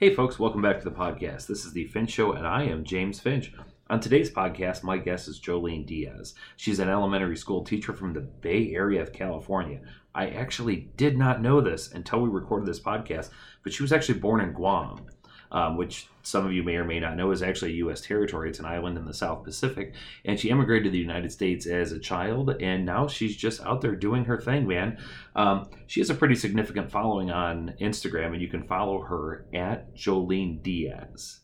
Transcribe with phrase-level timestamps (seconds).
[0.00, 1.48] Hey, folks, welcome back to the podcast.
[1.48, 3.52] This is The Finch Show, and I am James Finch.
[3.90, 6.34] On today's podcast, my guest is Joleen Diaz.
[6.56, 9.80] She's an elementary school teacher from the Bay Area of California.
[10.14, 13.30] I actually did not know this until we recorded this podcast,
[13.64, 15.04] but she was actually born in Guam
[15.50, 18.00] um, which some of you may or may not know is actually a U.S.
[18.00, 18.50] territory.
[18.50, 19.94] It's an island in the South Pacific.
[20.24, 23.80] And she immigrated to the United States as a child, and now she's just out
[23.80, 24.98] there doing her thing, man.
[25.34, 29.94] Um, she has a pretty significant following on Instagram, and you can follow her at
[29.94, 31.40] Joleen Diaz.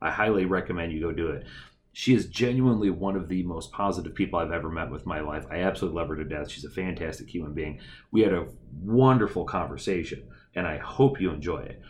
[0.00, 1.44] I highly recommend you go do it.
[1.92, 5.46] She is genuinely one of the most positive people I've ever met with my life.
[5.50, 6.50] I absolutely love her to death.
[6.50, 7.80] She's a fantastic human being.
[8.10, 8.48] We had a
[8.82, 11.80] wonderful conversation, and I hope you enjoy it.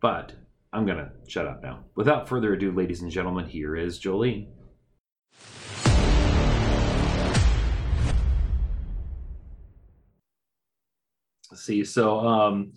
[0.00, 0.34] But
[0.72, 1.84] I'm going to shut up now.
[1.94, 4.48] Without further ado, ladies and gentlemen, here is Joleen.
[11.50, 11.84] Let's see.
[11.84, 12.74] So, um,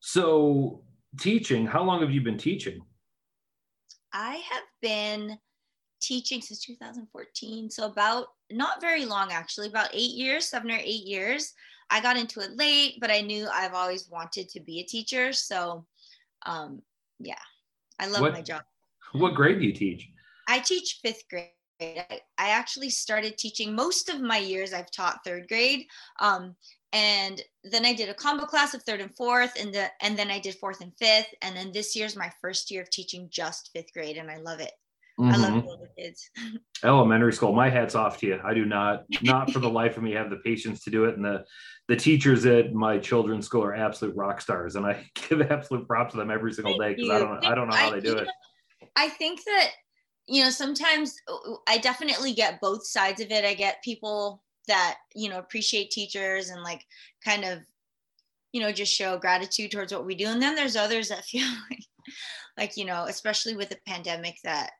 [0.00, 0.82] so
[1.20, 2.80] teaching, how long have you been teaching?
[4.14, 5.38] I have been
[6.00, 7.68] teaching since 2014.
[7.68, 11.52] So, about not very long, actually, about eight years, seven or eight years.
[11.90, 15.34] I got into it late, but I knew I've always wanted to be a teacher.
[15.34, 15.84] So,
[16.44, 16.82] um,
[17.18, 17.34] yeah,
[17.98, 18.62] I love what, my job.
[19.12, 20.08] What grade do you teach?
[20.48, 21.50] I teach fifth grade.
[21.80, 24.72] I, I actually started teaching most of my years.
[24.72, 25.86] I've taught third grade,
[26.20, 26.56] um,
[26.92, 30.30] and then I did a combo class of third and fourth, and the and then
[30.30, 33.70] I did fourth and fifth, and then this year's my first year of teaching just
[33.74, 34.72] fifth grade, and I love it.
[35.18, 35.32] Mm-hmm.
[35.32, 35.84] I love mm-hmm.
[35.98, 36.30] kids.
[36.84, 37.52] Elementary school.
[37.52, 38.40] My hat's off to you.
[38.44, 41.16] I do not, not for the life of me, have the patience to do it.
[41.16, 41.44] And the
[41.88, 46.12] the teachers at my children's school are absolute rock stars, and I give absolute props
[46.12, 48.28] to them every single day because I don't, I don't know how they do it.
[48.96, 49.70] I think that
[50.26, 53.44] you know sometimes uh, I definitely get both sides of it.
[53.44, 56.82] I get people that you know appreciate teachers and like
[57.24, 57.60] kind of
[58.52, 61.46] you know just show gratitude towards what we do, and then there's others that feel
[61.70, 61.84] like
[62.58, 64.70] like you know especially with the pandemic that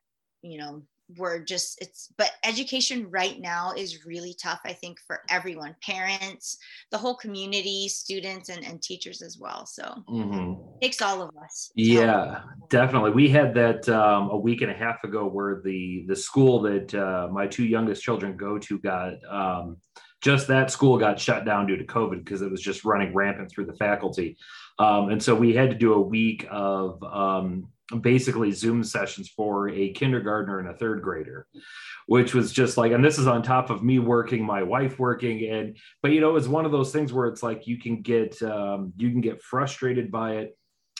[0.41, 0.81] you know
[1.17, 6.57] we're just it's but education right now is really tough i think for everyone parents
[6.91, 9.65] the whole community students and, and teachers as well.
[9.65, 10.79] So mm-hmm.
[10.81, 13.11] takes all of us yeah definitely.
[13.11, 16.93] We had that um, a week and a half ago where the the school that
[16.93, 19.77] uh, my two youngest children go to got um,
[20.21, 23.51] just that school got shut down due to covid because it was just running rampant
[23.51, 24.37] through the faculty.
[24.79, 27.69] Um, and so we had to do a week of um,
[28.01, 31.47] basically Zoom sessions for a kindergartner and a third grader,
[32.05, 35.49] which was just like, and this is on top of me working, my wife working,
[35.49, 38.41] and but you know, it's one of those things where it's like you can get
[38.43, 40.57] um, you can get frustrated by it,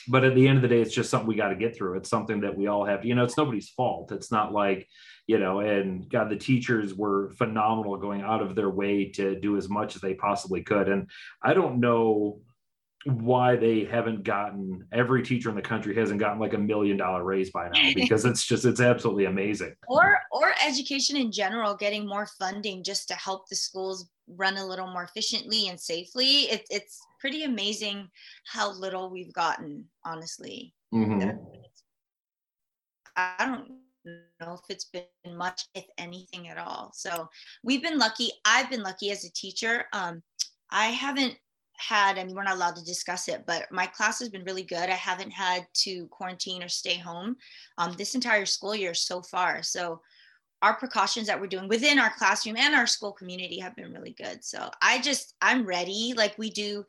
[0.08, 1.96] but at the end of the day, it's just something we got to get through.
[1.96, 3.04] It's something that we all have.
[3.04, 4.10] You know, it's nobody's fault.
[4.10, 4.88] It's not like
[5.26, 9.58] you know, and God, the teachers were phenomenal, going out of their way to do
[9.58, 11.10] as much as they possibly could, and
[11.42, 12.40] I don't know
[13.04, 17.22] why they haven't gotten every teacher in the country hasn't gotten like a million dollar
[17.22, 19.74] raise by now because it's just it's absolutely amazing.
[19.86, 24.66] Or or education in general getting more funding just to help the schools run a
[24.66, 26.42] little more efficiently and safely.
[26.50, 28.08] It, it's pretty amazing
[28.44, 30.74] how little we've gotten honestly.
[30.92, 31.36] Mm-hmm.
[33.14, 33.70] i don't
[34.40, 36.90] know if it's been much if anything at all.
[36.94, 37.28] So
[37.62, 39.84] we've been lucky i've been lucky as a teacher.
[39.92, 40.22] Um,
[40.70, 41.36] i haven't
[41.78, 44.64] had, I mean, we're not allowed to discuss it, but my class has been really
[44.64, 44.90] good.
[44.90, 47.36] I haven't had to quarantine or stay home
[47.78, 49.62] um, this entire school year so far.
[49.62, 50.00] So
[50.60, 54.14] our precautions that we're doing within our classroom and our school community have been really
[54.18, 54.44] good.
[54.44, 56.14] So I just, I'm ready.
[56.16, 56.84] Like we do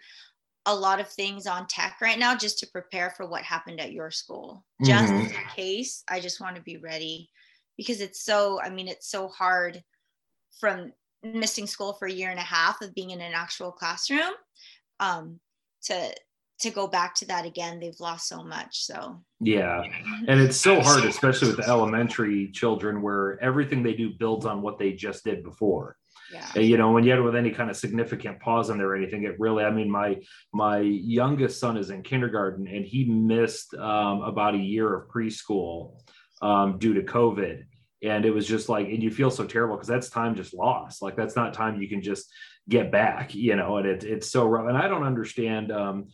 [0.66, 3.92] a lot of things on tech right now just to prepare for what happened at
[3.92, 4.66] your school.
[4.84, 5.28] Just mm-hmm.
[5.28, 7.30] in case, I just want to be ready
[7.78, 9.84] because it's so, I mean, it's so hard
[10.60, 10.92] from
[11.22, 14.34] missing school for a year and a half of being in an actual classroom
[15.00, 15.40] um,
[15.84, 16.14] to
[16.62, 19.22] to go back to that again they've lost so much so.
[19.40, 19.82] Yeah.
[20.28, 24.62] And it's so hard especially with the elementary children where everything they do builds on
[24.62, 25.96] what they just did before.
[26.32, 26.60] Yeah.
[26.60, 29.24] you know when you had with any kind of significant pause in there or anything
[29.24, 30.20] it really i mean my
[30.54, 35.96] my youngest son is in kindergarten and he missed um, about a year of preschool
[36.42, 37.64] um, due to covid.
[38.02, 41.02] And it was just like and you feel so terrible because that's time just lost.
[41.02, 42.32] Like that's not time you can just
[42.70, 44.68] get back, you know, and it, it's so rough.
[44.68, 46.08] And I don't understand um,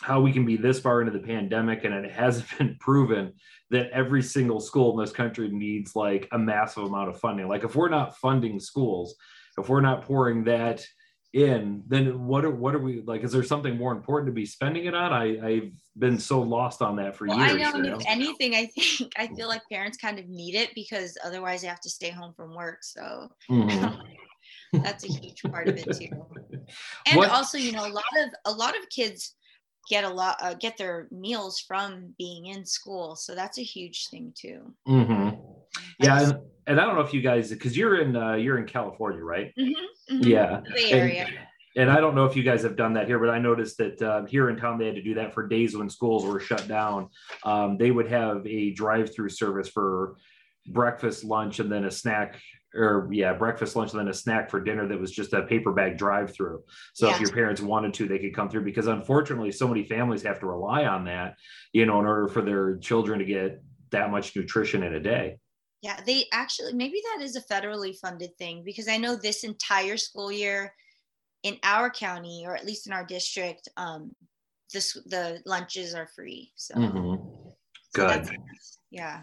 [0.00, 3.32] how we can be this far into the pandemic and it hasn't been proven
[3.70, 7.48] that every single school in this country needs like a massive amount of funding.
[7.48, 9.14] Like if we're not funding schools,
[9.58, 10.86] if we're not pouring that
[11.34, 13.22] in, then what are what are we like?
[13.22, 15.12] Is there something more important to be spending it on?
[15.12, 17.52] I, I've been so lost on that for well, years.
[17.52, 17.98] I know, you know?
[17.98, 21.68] if anything, I think I feel like parents kind of need it because otherwise they
[21.68, 22.78] have to stay home from work.
[22.82, 24.00] So mm-hmm.
[24.72, 26.08] that's a huge part of it too
[27.06, 27.30] and what?
[27.30, 29.34] also you know a lot of a lot of kids
[29.88, 34.08] get a lot uh, get their meals from being in school so that's a huge
[34.10, 35.36] thing too mm-hmm.
[36.00, 38.66] yeah and, and, i don't know if you guys because you're in uh, you're in
[38.66, 40.28] california right mm-hmm, mm-hmm.
[40.28, 40.60] yeah
[40.90, 41.38] area and,
[41.78, 44.02] and I don't know if you guys have done that here, but I noticed that
[44.02, 46.66] uh, here in town they had to do that for days when schools were shut
[46.66, 47.08] down.
[47.44, 50.16] Um, they would have a drive-through service for
[50.66, 52.40] breakfast, lunch, and then a snack
[52.78, 55.72] or yeah, breakfast, lunch, and then a snack for dinner that was just a paper
[55.72, 56.62] bag drive through.
[56.94, 57.14] So yeah.
[57.14, 60.40] if your parents wanted to, they could come through because unfortunately, so many families have
[60.40, 61.36] to rely on that,
[61.72, 65.38] you know, in order for their children to get that much nutrition in a day.
[65.82, 69.96] Yeah, they actually maybe that is a federally funded thing because I know this entire
[69.96, 70.72] school year
[71.42, 74.12] in our county or at least in our district, um,
[74.72, 76.52] this the lunches are free.
[76.56, 77.24] So mm-hmm.
[77.94, 78.26] good.
[78.26, 78.32] So
[78.90, 79.22] yeah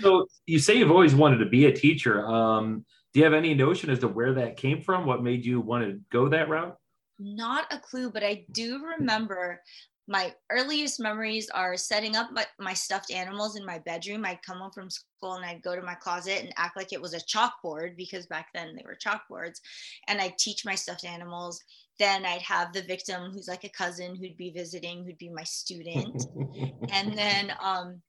[0.00, 2.26] so you say you've always wanted to be a teacher.
[2.26, 5.06] Um, do you have any notion as to where that came from?
[5.06, 6.76] What made you want to go that route?
[7.18, 9.60] Not a clue, but I do remember
[10.08, 14.24] my earliest memories are setting up my, my stuffed animals in my bedroom.
[14.24, 17.00] I'd come home from school and I'd go to my closet and act like it
[17.00, 19.60] was a chalkboard because back then they were chalkboards.
[20.08, 21.60] And I'd teach my stuffed animals.
[21.98, 25.44] Then I'd have the victim who's like a cousin who'd be visiting, who'd be my
[25.44, 26.26] student.
[26.90, 28.00] and then um,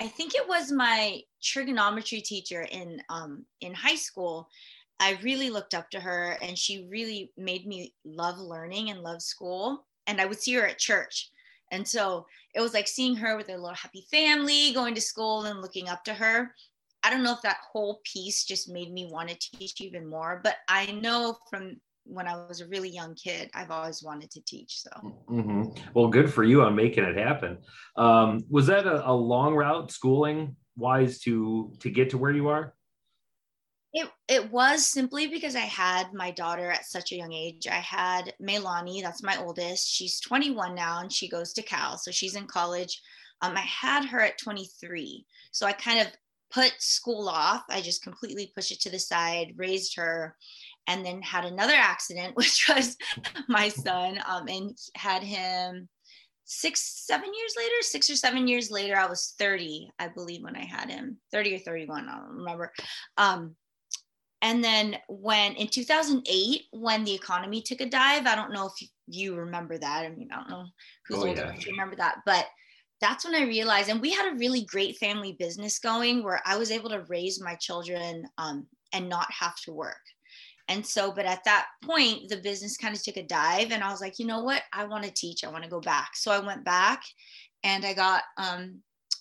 [0.00, 4.48] I think it was my trigonometry teacher in um, in high school.
[5.00, 9.22] I really looked up to her, and she really made me love learning and love
[9.22, 9.86] school.
[10.06, 11.30] And I would see her at church,
[11.70, 15.44] and so it was like seeing her with a little happy family, going to school,
[15.44, 16.54] and looking up to her.
[17.02, 20.40] I don't know if that whole piece just made me want to teach even more,
[20.42, 24.44] but I know from when I was a really young kid, I've always wanted to
[24.44, 24.80] teach.
[24.80, 24.90] So,
[25.30, 25.64] mm-hmm.
[25.94, 27.58] well, good for you on making it happen.
[27.96, 32.48] Um, was that a, a, long route schooling wise to to get to where you
[32.48, 32.74] are?
[33.92, 37.66] It it was simply because I had my daughter at such a young age.
[37.66, 39.88] I had Melani, that's my oldest.
[39.88, 43.00] She's 21 now, and she goes to Cal, so she's in college.
[43.40, 46.08] Um, I had her at 23, so I kind of
[46.50, 47.64] put school off.
[47.68, 50.36] I just completely pushed it to the side, raised her,
[50.86, 52.96] and then had another accident, which was
[53.48, 55.88] my son, um, and had him
[56.44, 58.96] six, seven years later, six or seven years later.
[58.96, 62.72] I was 30, I believe, when I had him 30 or 31, I don't remember.
[63.16, 63.56] Um,
[64.42, 68.88] and then when in 2008, when the economy took a dive, I don't know if
[69.06, 70.04] you remember that.
[70.04, 70.66] I mean, I don't know
[71.06, 72.46] who's oh, old enough to remember that, but
[73.00, 76.56] that's when I realized, and we had a really great family business going where I
[76.56, 79.96] was able to raise my children um, and not have to work.
[80.68, 83.90] And so, but at that point, the business kind of took a dive, and I
[83.90, 84.62] was like, you know what?
[84.72, 85.44] I want to teach.
[85.44, 86.12] I want to go back.
[86.14, 87.02] So I went back,
[87.62, 88.80] and I got um,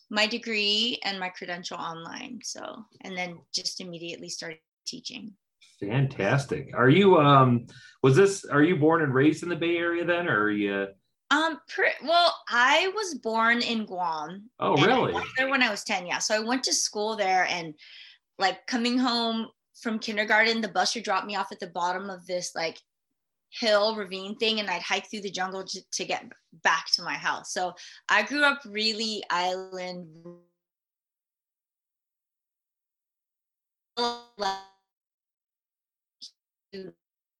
[0.09, 2.39] my degree and my credential online.
[2.43, 5.33] So, and then just immediately started teaching.
[5.79, 6.71] Fantastic.
[6.75, 7.65] Are you um
[8.01, 10.87] was this are you born and raised in the Bay Area then or are you
[11.31, 11.59] um
[12.03, 14.49] well I was born in Guam.
[14.59, 15.13] Oh really?
[15.37, 16.19] there when I was 10, yeah.
[16.19, 17.73] So I went to school there and
[18.39, 19.47] like coming home
[19.81, 22.79] from kindergarten, the bus would drop me off at the bottom of this like
[23.51, 26.25] hill ravine thing and I'd hike through the jungle to, to get
[26.63, 27.53] back to my house.
[27.53, 27.73] So
[28.09, 30.07] I grew up really island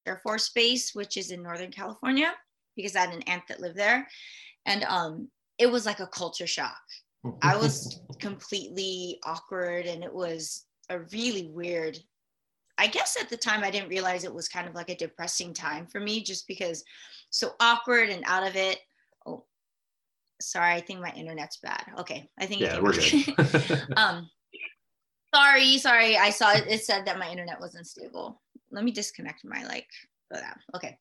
[0.06, 2.34] Air Force Base, which is in Northern California,
[2.76, 4.08] because I had an aunt that lived there.
[4.66, 6.78] And um, it was like a culture shock.
[7.42, 11.98] I was completely awkward and it was a really weird
[12.78, 15.54] I guess at the time I didn't realize it was kind of like a depressing
[15.54, 16.84] time for me just because
[17.30, 18.80] so awkward and out of it.
[19.26, 19.46] Oh,
[20.42, 21.84] sorry, I think my internet's bad.
[22.00, 23.88] Okay, I think yeah, we're good.
[23.98, 24.30] um,
[25.34, 28.42] sorry, sorry, I saw it, it said that my internet wasn't stable.
[28.72, 29.90] Let me disconnect my like.
[30.76, 30.98] Okay.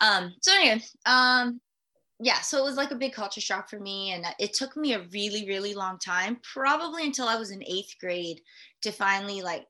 [0.00, 0.34] Um.
[0.42, 1.60] So anyway, um,
[2.18, 2.40] yeah.
[2.40, 5.06] So it was like a big culture shock for me, and it took me a
[5.12, 8.40] really, really long time, probably until I was in eighth grade,
[8.82, 9.66] to finally like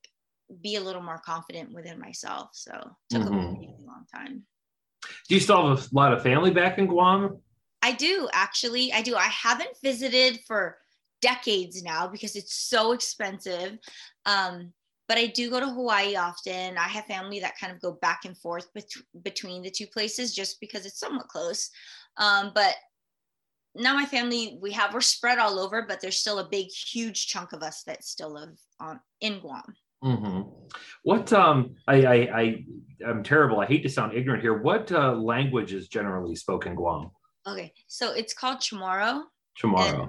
[0.62, 2.50] be a little more confident within myself.
[2.52, 2.72] So
[3.10, 3.34] took mm-hmm.
[3.34, 4.42] a really long time.
[5.28, 7.38] Do you still have a lot of family back in Guam?
[7.82, 8.92] I do actually.
[8.92, 9.14] I do.
[9.14, 10.78] I haven't visited for
[11.22, 13.78] decades now because it's so expensive.
[14.24, 14.72] Um,
[15.08, 16.76] but I do go to Hawaii often.
[16.76, 18.90] I have family that kind of go back and forth bet-
[19.22, 21.70] between the two places just because it's somewhat close.
[22.16, 22.74] Um, but
[23.76, 27.28] now my family we have we're spread all over, but there's still a big, huge
[27.28, 29.62] chunk of us that still live on in Guam.
[30.04, 30.42] Mm-hmm.
[31.02, 32.64] What um I, I I
[33.06, 33.60] am terrible.
[33.60, 34.58] I hate to sound ignorant here.
[34.58, 37.10] What uh, language is generally spoken Guam?
[37.46, 39.22] Okay, so it's called Chamorro.
[39.60, 40.08] Chamorro.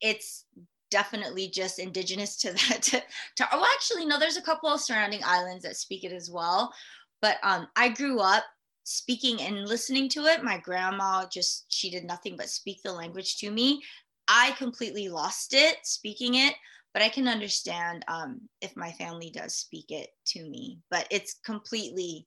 [0.00, 0.44] It's
[0.90, 2.82] definitely just indigenous to that.
[2.82, 3.02] To,
[3.36, 4.18] to, oh, actually, no.
[4.18, 6.72] There's a couple of surrounding islands that speak it as well.
[7.20, 8.44] But um, I grew up
[8.84, 13.36] speaking and listening to it, my grandma just, she did nothing but speak the language
[13.38, 13.82] to me.
[14.28, 16.54] I completely lost it speaking it,
[16.96, 20.78] but I can understand um, if my family does speak it to me.
[20.90, 22.26] But it's completely,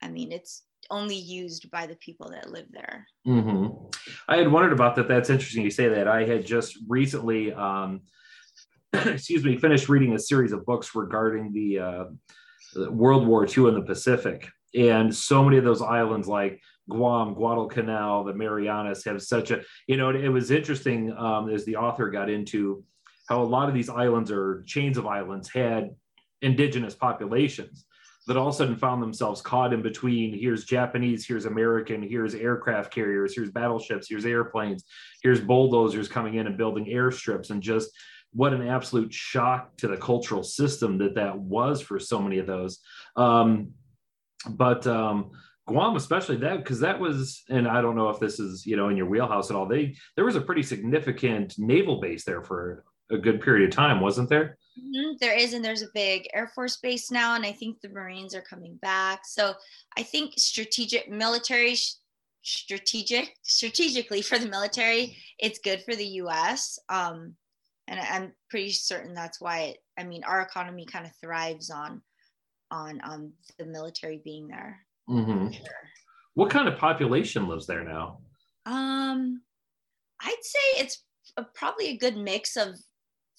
[0.00, 3.06] I mean, it's only used by the people that live there.
[3.26, 3.74] Mm-hmm.
[4.26, 5.06] I had wondered about that.
[5.06, 6.08] That's interesting you say that.
[6.08, 8.00] I had just recently, um,
[8.94, 12.04] excuse me, finished reading a series of books regarding the uh,
[12.88, 14.48] World War II in the Pacific.
[14.74, 19.98] And so many of those islands, like Guam, Guadalcanal, the Marianas, have such a, you
[19.98, 22.82] know, it was interesting um, as the author got into
[23.28, 25.90] how a lot of these islands or chains of islands had
[26.42, 27.86] indigenous populations
[28.26, 32.34] that all of a sudden found themselves caught in between here's Japanese, here's American, here's
[32.34, 34.84] aircraft carriers, here's battleships, here's airplanes,
[35.22, 37.90] here's bulldozers coming in and building airstrips, and just
[38.32, 42.46] what an absolute shock to the cultural system that that was for so many of
[42.46, 42.80] those.
[43.14, 43.72] Um,
[44.48, 45.30] but um,
[45.66, 48.88] Guam, especially that, because that was, and I don't know if this is you know
[48.88, 49.66] in your wheelhouse at all.
[49.66, 54.00] They there was a pretty significant naval base there for a good period of time,
[54.00, 54.58] wasn't there?
[54.78, 55.16] Mm-hmm.
[55.20, 58.34] There is, and there's a big Air Force base now, and I think the Marines
[58.34, 59.20] are coming back.
[59.24, 59.54] So
[59.96, 61.76] I think strategic military
[62.44, 66.78] strategic strategically for the military, it's good for the U.S.
[66.88, 67.34] Um,
[67.88, 69.78] and I'm pretty certain that's why it.
[69.98, 72.02] I mean, our economy kind of thrives on
[72.70, 74.80] on um, the military being there.
[75.08, 75.52] Mm-hmm.
[75.52, 75.64] Sure.
[76.34, 78.18] What kind of population lives there now?
[78.66, 79.42] Um,
[80.20, 81.04] I'd say it's
[81.36, 82.74] a, probably a good mix of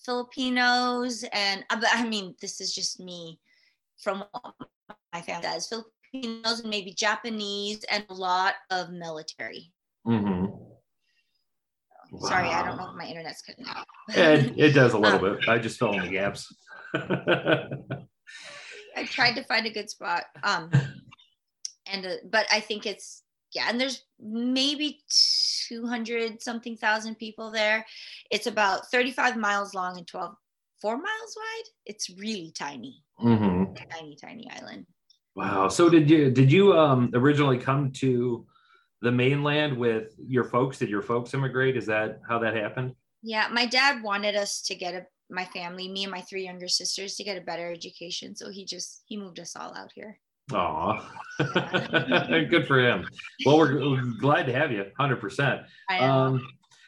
[0.05, 3.39] Filipinos and uh, I mean this is just me
[3.97, 4.24] from
[5.13, 9.71] my family does Filipinos and maybe Japanese and a lot of military.
[10.07, 10.45] Mm-hmm.
[12.12, 12.29] Wow.
[12.29, 13.85] Sorry, I don't know if my internet's cutting out.
[14.09, 15.50] it, it does a little um, bit.
[15.50, 16.53] I just fill in the gaps.
[18.95, 20.25] I tried to find a good spot.
[20.43, 20.69] Um,
[21.88, 25.00] and uh, but I think it's yeah, and there's maybe
[25.69, 27.85] 200 something thousand people there.
[28.32, 30.36] It's about 35 miles long and 12,
[30.82, 31.63] four miles wide.
[31.86, 33.74] It's really tiny, mm-hmm.
[33.91, 34.86] tiny, tiny island.
[35.36, 35.67] Wow.
[35.67, 38.46] So did you, did you um, originally come to
[39.01, 40.79] the mainland with your folks?
[40.79, 41.77] Did your folks immigrate?
[41.77, 42.96] Is that how that happened?
[43.22, 43.48] Yeah.
[43.51, 47.15] My dad wanted us to get a, my family, me and my three younger sisters
[47.15, 48.36] to get a better education.
[48.36, 50.20] So he just, he moved us all out here.
[50.53, 51.12] Aw,
[52.50, 53.08] good for him.
[53.46, 55.62] Well, we're, we're, glad to have you, hundred percent.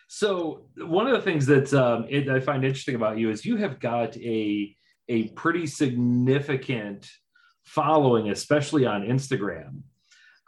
[0.08, 3.58] So one of the things that um, it, I find interesting about you is you
[3.58, 4.74] have got a
[5.10, 7.10] a pretty significant
[7.64, 9.82] following, especially on Instagram.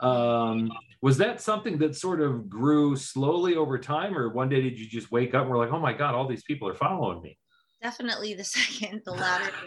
[0.01, 4.79] Um, was that something that sort of grew slowly over time, or one day did
[4.79, 7.21] you just wake up and were like, "Oh my God, all these people are following
[7.21, 7.37] me"?
[7.81, 9.51] Definitely the second, the latter.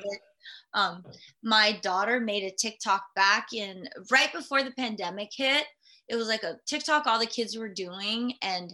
[0.75, 1.05] Um,
[1.43, 5.67] my daughter made a TikTok back in right before the pandemic hit.
[6.09, 8.73] It was like a TikTok all the kids were doing, and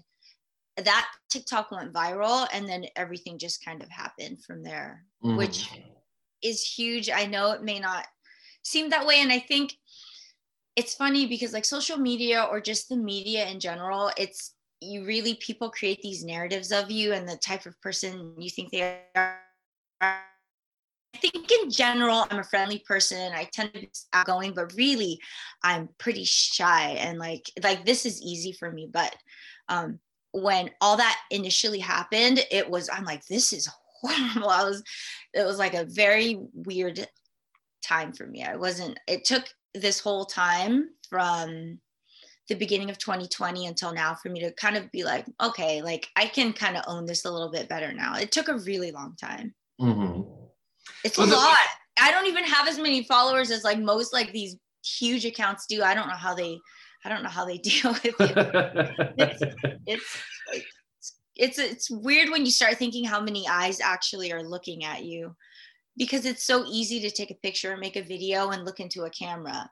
[0.85, 5.37] that TikTok went viral, and then everything just kind of happened from there, mm.
[5.37, 5.71] which
[6.43, 7.11] is huge.
[7.11, 8.07] I know it may not
[8.63, 9.75] seem that way, and I think
[10.77, 15.35] it's funny because like social media or just the media in general, it's you really
[15.35, 19.41] people create these narratives of you and the type of person you think they are
[20.01, 23.33] I think in general, I'm a friendly person.
[23.33, 25.19] I tend to be outgoing, but really,
[25.65, 28.89] I'm pretty shy and like like this is easy for me.
[28.93, 29.17] But
[29.69, 29.99] um,
[30.43, 33.69] when all that initially happened, it was I'm like this is
[34.01, 34.49] horrible.
[34.51, 34.83] I was
[35.35, 37.07] it was like a very weird
[37.83, 38.45] time for me.
[38.45, 38.99] I wasn't.
[39.07, 41.79] It took this whole time from
[42.49, 46.09] the beginning of 2020 until now for me to kind of be like, okay, like
[46.17, 48.17] I can kind of own this a little bit better now.
[48.17, 49.55] It took a really long time.
[49.81, 50.23] Mm-hmm.
[51.05, 51.57] It's a lot.
[52.01, 55.83] I don't even have as many followers as like most like these huge accounts do.
[55.83, 56.59] I don't know how they
[57.05, 58.15] I don't know how they deal with it.
[59.17, 59.43] it's
[59.87, 60.67] it's like
[61.37, 65.37] it's it's weird when you start thinking how many eyes actually are looking at you
[65.97, 69.05] because it's so easy to take a picture and make a video and look into
[69.05, 69.71] a camera.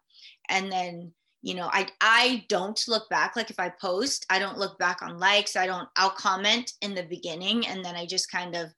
[0.49, 3.37] And then you know i i don't look back.
[3.37, 5.57] Like if i post i don't look back on likes.
[5.57, 8.73] I don't i'll comment in the beginning and then i just kind of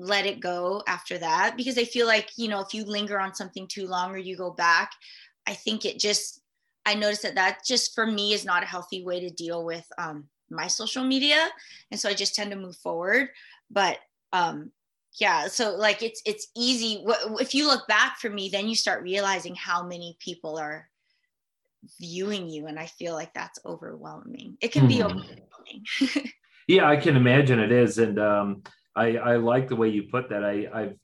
[0.00, 3.34] let it go after that because I feel like, you know, if you linger on
[3.34, 4.92] something too long or you go back,
[5.46, 6.39] I think it just,
[6.86, 9.86] I noticed that that just for me is not a healthy way to deal with
[9.98, 11.48] um, my social media.
[11.90, 13.28] And so I just tend to move forward.
[13.70, 13.98] But
[14.32, 14.72] um,
[15.18, 17.04] yeah, so like it's, it's easy.
[17.40, 20.88] If you look back for me, then you start realizing how many people are
[22.00, 22.66] viewing you.
[22.66, 24.56] And I feel like that's overwhelming.
[24.60, 24.88] It can mm-hmm.
[24.88, 26.32] be overwhelming.
[26.68, 27.98] yeah, I can imagine it is.
[27.98, 28.62] And, um,
[28.96, 30.44] I, I like the way you put that.
[30.44, 30.96] I, I've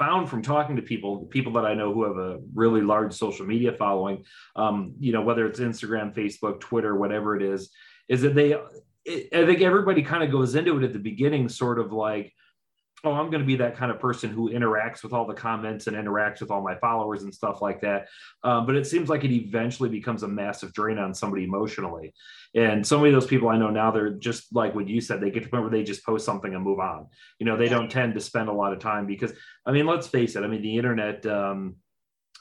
[0.00, 3.44] found from talking to people, people that I know who have a really large social
[3.44, 4.24] media following,
[4.56, 7.70] um, you know, whether it's Instagram, Facebook, Twitter, whatever it is,
[8.08, 11.78] is that they, I think everybody kind of goes into it at the beginning, sort
[11.78, 12.32] of like,
[13.04, 15.86] oh, I'm going to be that kind of person who interacts with all the comments
[15.86, 18.08] and interacts with all my followers and stuff like that.
[18.44, 22.12] Um, but it seems like it eventually becomes a massive drain on somebody emotionally.
[22.54, 25.20] And so many of those people I know now, they're just like what you said,
[25.20, 27.06] they get to the point where they just post something and move on.
[27.38, 29.32] You know, they don't tend to spend a lot of time because,
[29.64, 31.76] I mean, let's face it, I mean, the internet, um,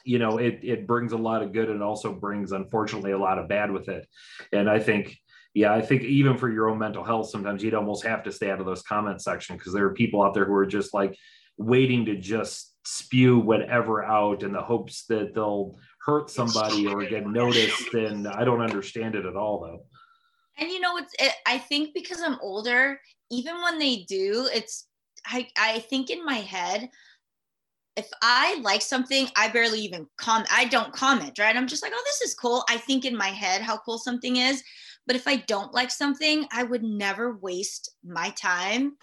[0.04, 3.38] you know, it, it brings a lot of good and also brings, unfortunately, a lot
[3.38, 4.08] of bad with it.
[4.52, 5.18] And I think,
[5.54, 8.52] yeah, I think even for your own mental health, sometimes you'd almost have to stay
[8.52, 11.18] out of those comment section because there are people out there who are just like
[11.58, 17.28] waiting to just spew whatever out in the hopes that they'll hurt somebody or get
[17.28, 17.94] noticed.
[17.94, 19.86] And I don't understand it at all, though.
[20.58, 23.00] And you know, it's it, I think because I'm older,
[23.32, 24.88] even when they do, it's
[25.26, 26.90] I I think in my head,
[27.96, 30.50] if I like something, I barely even comment.
[30.52, 31.56] I don't comment, right?
[31.56, 32.64] I'm just like, oh, this is cool.
[32.70, 34.64] I think in my head how cool something is.
[35.10, 38.96] But if I don't like something, I would never waste my time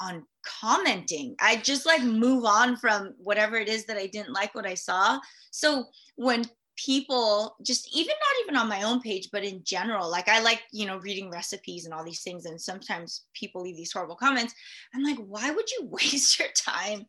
[0.00, 1.36] on commenting.
[1.42, 4.72] I just like move on from whatever it is that I didn't like what I
[4.72, 5.20] saw.
[5.50, 5.84] So
[6.16, 6.46] when
[6.78, 10.62] people just even not even on my own page but in general like i like
[10.72, 14.54] you know reading recipes and all these things and sometimes people leave these horrible comments
[14.94, 17.04] i'm like why would you waste your time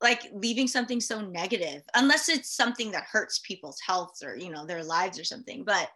[0.00, 4.64] like leaving something so negative unless it's something that hurts people's health or you know
[4.64, 5.88] their lives or something but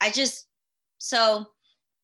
[0.00, 0.46] i just
[0.98, 1.46] so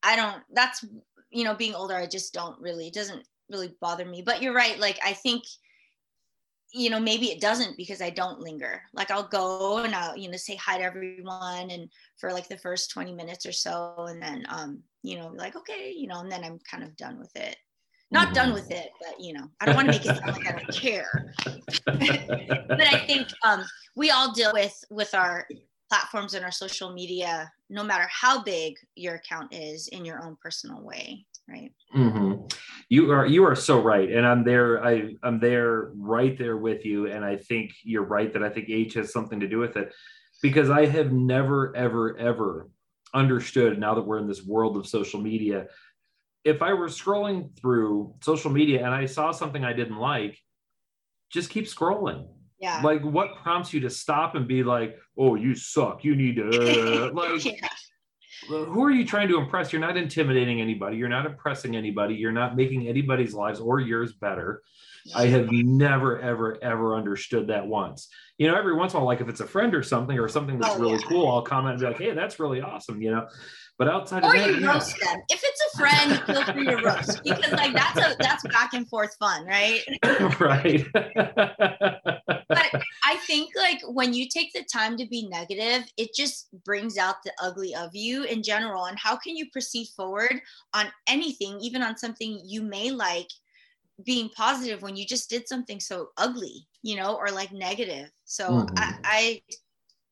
[0.03, 0.85] I don't, that's,
[1.31, 4.23] you know, being older, I just don't really, it doesn't really bother me.
[4.23, 4.79] But you're right.
[4.79, 5.45] Like, I think,
[6.73, 8.83] you know, maybe it doesn't because I don't linger.
[8.93, 12.59] Like, I'll go and I'll, you know, say hi to everyone and for like the
[12.59, 14.07] first 20 minutes or so.
[14.09, 17.19] And then, um, you know, like, okay, you know, and then I'm kind of done
[17.19, 17.57] with it
[18.11, 18.35] not mm-hmm.
[18.35, 20.53] done with it, but you know, I don't want to make it sound like I
[20.53, 21.35] don't care.
[21.87, 25.47] but I think um, we all deal with with our
[25.91, 30.37] platforms and our social media, no matter how big your account is, in your own
[30.43, 31.73] personal way, right?
[31.95, 32.47] Mm-hmm.
[32.89, 34.83] You are you are so right, and I'm there.
[34.85, 38.69] I I'm there, right there with you, and I think you're right that I think
[38.71, 39.93] age has something to do with it,
[40.43, 42.69] because I have never, ever, ever
[43.13, 43.79] understood.
[43.79, 45.67] Now that we're in this world of social media,
[46.45, 50.39] if I were scrolling through social media and I saw something I didn't like,
[51.31, 52.29] just keep scrolling
[52.61, 52.81] yeah.
[52.83, 56.05] Like, what prompts you to stop and be like, "Oh, you suck.
[56.05, 57.69] You need to uh, like." yeah.
[58.49, 59.73] Who are you trying to impress?
[59.73, 60.97] You're not intimidating anybody.
[60.97, 62.15] You're not impressing anybody.
[62.15, 64.63] You're not making anybody's lives or yours better.
[65.15, 68.09] I have never, ever, ever understood that once.
[68.39, 70.29] You know, every once in a while, like if it's a friend or something or
[70.29, 71.09] something that's oh, really yeah.
[71.09, 73.27] cool, I'll comment and be like, "Hey, that's really awesome," you know.
[73.79, 75.21] But outside or of that, you roast them.
[75.31, 78.89] If it's a friend, feel free to roast because like that's a that's back and
[78.89, 79.81] forth fun, right?
[80.41, 80.87] right.
[82.51, 86.99] but I think like when you take the time to be negative, it just brings
[86.99, 88.87] out the ugly of you in general.
[88.87, 90.41] And how can you proceed forward
[90.75, 93.29] on anything, even on something you may like?
[94.05, 98.49] being positive when you just did something so ugly you know or like negative so
[98.49, 98.75] mm-hmm.
[98.79, 99.43] I, I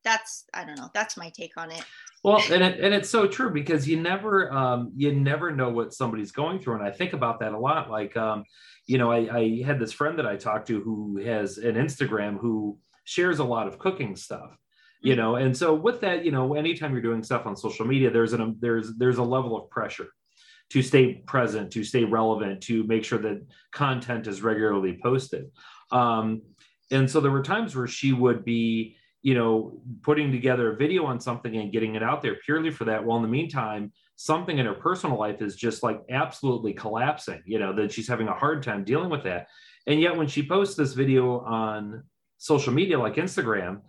[0.04, 1.82] that's i don't know that's my take on it
[2.24, 5.94] well, and it, and it's so true because you never um, you never know what
[5.94, 7.90] somebody's going through, and I think about that a lot.
[7.90, 8.44] Like, um,
[8.88, 12.38] you know, I, I had this friend that I talked to who has an Instagram
[12.40, 14.56] who shares a lot of cooking stuff,
[15.02, 18.10] you know, and so with that, you know, anytime you're doing stuff on social media,
[18.10, 20.08] there's an there's there's a level of pressure
[20.70, 25.50] to stay present, to stay relevant, to make sure that content is regularly posted.
[25.92, 26.42] Um,
[26.90, 31.04] and so there were times where she would be you know, putting together a video
[31.04, 33.04] on something and getting it out there purely for that.
[33.04, 37.56] while in the meantime, something in her personal life is just like absolutely collapsing, you
[37.56, 39.46] know, that she's having a hard time dealing with that.
[39.86, 42.02] And yet, when she posts this video on
[42.36, 43.82] social media like Instagram,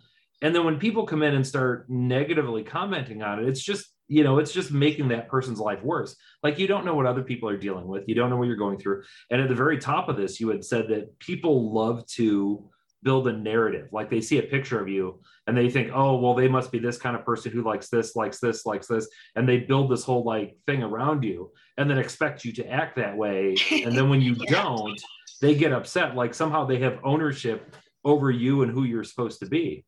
[0.43, 4.23] and then when people come in and start negatively commenting on it, it's just, you
[4.23, 6.15] know, it's just making that person's life worse.
[6.43, 8.55] Like you don't know what other people are dealing with, you don't know what you're
[8.55, 9.01] going through.
[9.31, 12.69] And at the very top of this, you had said that people love to
[13.03, 13.89] build a narrative.
[13.91, 16.79] Like they see a picture of you and they think, oh, well, they must be
[16.79, 19.07] this kind of person who likes this, likes this, likes this.
[19.35, 22.95] And they build this whole like thing around you and then expect you to act
[22.97, 23.55] that way.
[23.71, 24.51] And then when you yeah.
[24.51, 25.01] don't,
[25.41, 26.15] they get upset.
[26.15, 29.85] Like somehow they have ownership over you and who you're supposed to be.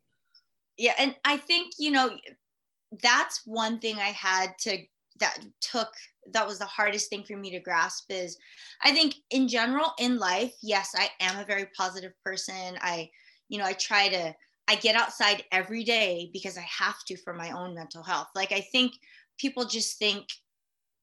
[0.77, 0.93] Yeah.
[0.97, 2.11] And I think, you know,
[3.01, 4.77] that's one thing I had to
[5.19, 5.89] that took
[6.33, 8.37] that was the hardest thing for me to grasp is
[8.83, 12.77] i think in general in life yes i am a very positive person.
[12.81, 13.09] I
[13.49, 14.33] you know i try to
[14.67, 18.27] i get outside every day because i have to for my own mental health.
[18.35, 18.93] Like i think
[19.39, 20.27] people just think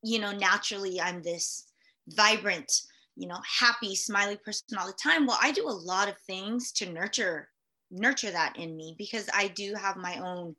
[0.02, 1.64] you know naturally i'm this
[2.10, 2.72] vibrant
[3.16, 5.26] you know happy smiley person all the time.
[5.26, 7.48] Well i do a lot of things to nurture
[7.90, 10.54] nurture that in me because i do have my own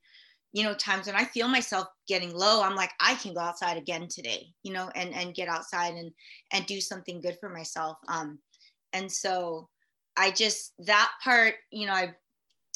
[0.53, 3.77] you know times when i feel myself getting low i'm like i can go outside
[3.77, 6.12] again today you know and and get outside and
[6.53, 8.39] and do something good for myself um
[8.93, 9.67] and so
[10.17, 12.12] i just that part you know i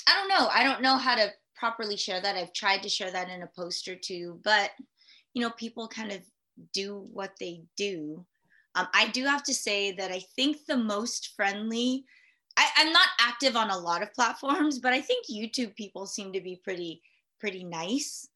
[0.08, 2.36] i don't know i don't know how to properly share that.
[2.36, 4.72] I've tried to share that in a post or two but
[5.34, 6.20] you know people kind of
[6.74, 8.26] do what they do.
[8.76, 12.06] Um, i do have to say that i think the most friendly
[12.58, 16.34] I, i'm not active on a lot of platforms but i think youtube people seem
[16.34, 17.02] to be pretty
[17.44, 18.30] pretty nice.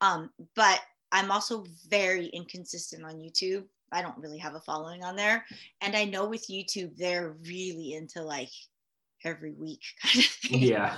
[0.00, 0.80] Um, but
[1.12, 3.64] I'm also very inconsistent on YouTube.
[3.92, 5.44] I don't really have a following on there.
[5.82, 8.48] And I know with YouTube, they're really into like
[9.22, 10.62] every week kind of thing.
[10.62, 10.96] Yeah.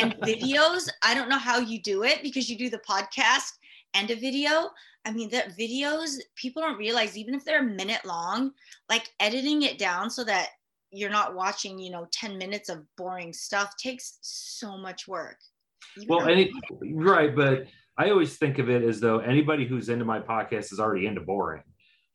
[0.00, 3.52] and videos, I don't know how you do it because you do the podcast
[3.94, 4.70] and a video.
[5.04, 8.50] I mean, that videos, people don't realize, even if they're a minute long,
[8.90, 10.48] like editing it down so that
[10.90, 15.38] you're not watching, you know, 10 minutes of boring stuff takes so much work
[16.08, 16.52] well, any
[16.92, 17.66] right, but
[17.96, 21.20] I always think of it as though anybody who's into my podcast is already into
[21.20, 21.62] boring.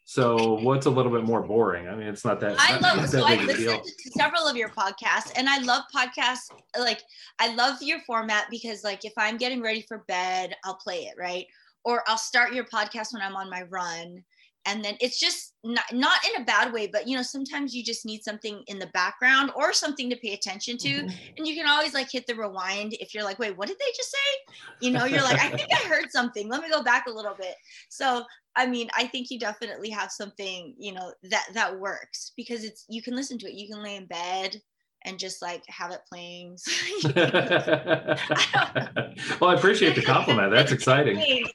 [0.05, 1.87] So what's a little bit more boring?
[1.87, 2.55] I mean, it's not that.
[2.57, 3.01] I love.
[3.01, 6.49] That so I listened to several of your podcasts, and I love podcasts.
[6.77, 7.01] Like
[7.37, 11.13] I love your format because, like, if I'm getting ready for bed, I'll play it
[11.17, 11.45] right,
[11.85, 14.23] or I'll start your podcast when I'm on my run
[14.69, 17.83] and then it's just not, not in a bad way but you know sometimes you
[17.83, 21.33] just need something in the background or something to pay attention to mm-hmm.
[21.37, 23.91] and you can always like hit the rewind if you're like wait what did they
[23.95, 27.07] just say you know you're like i think i heard something let me go back
[27.07, 27.55] a little bit
[27.89, 28.23] so
[28.55, 32.85] i mean i think you definitely have something you know that that works because it's
[32.87, 34.55] you can listen to it you can lay in bed
[35.05, 36.57] and just like have it playing.
[37.05, 38.17] I
[39.39, 40.51] well, I appreciate the compliment.
[40.51, 41.47] That's exciting.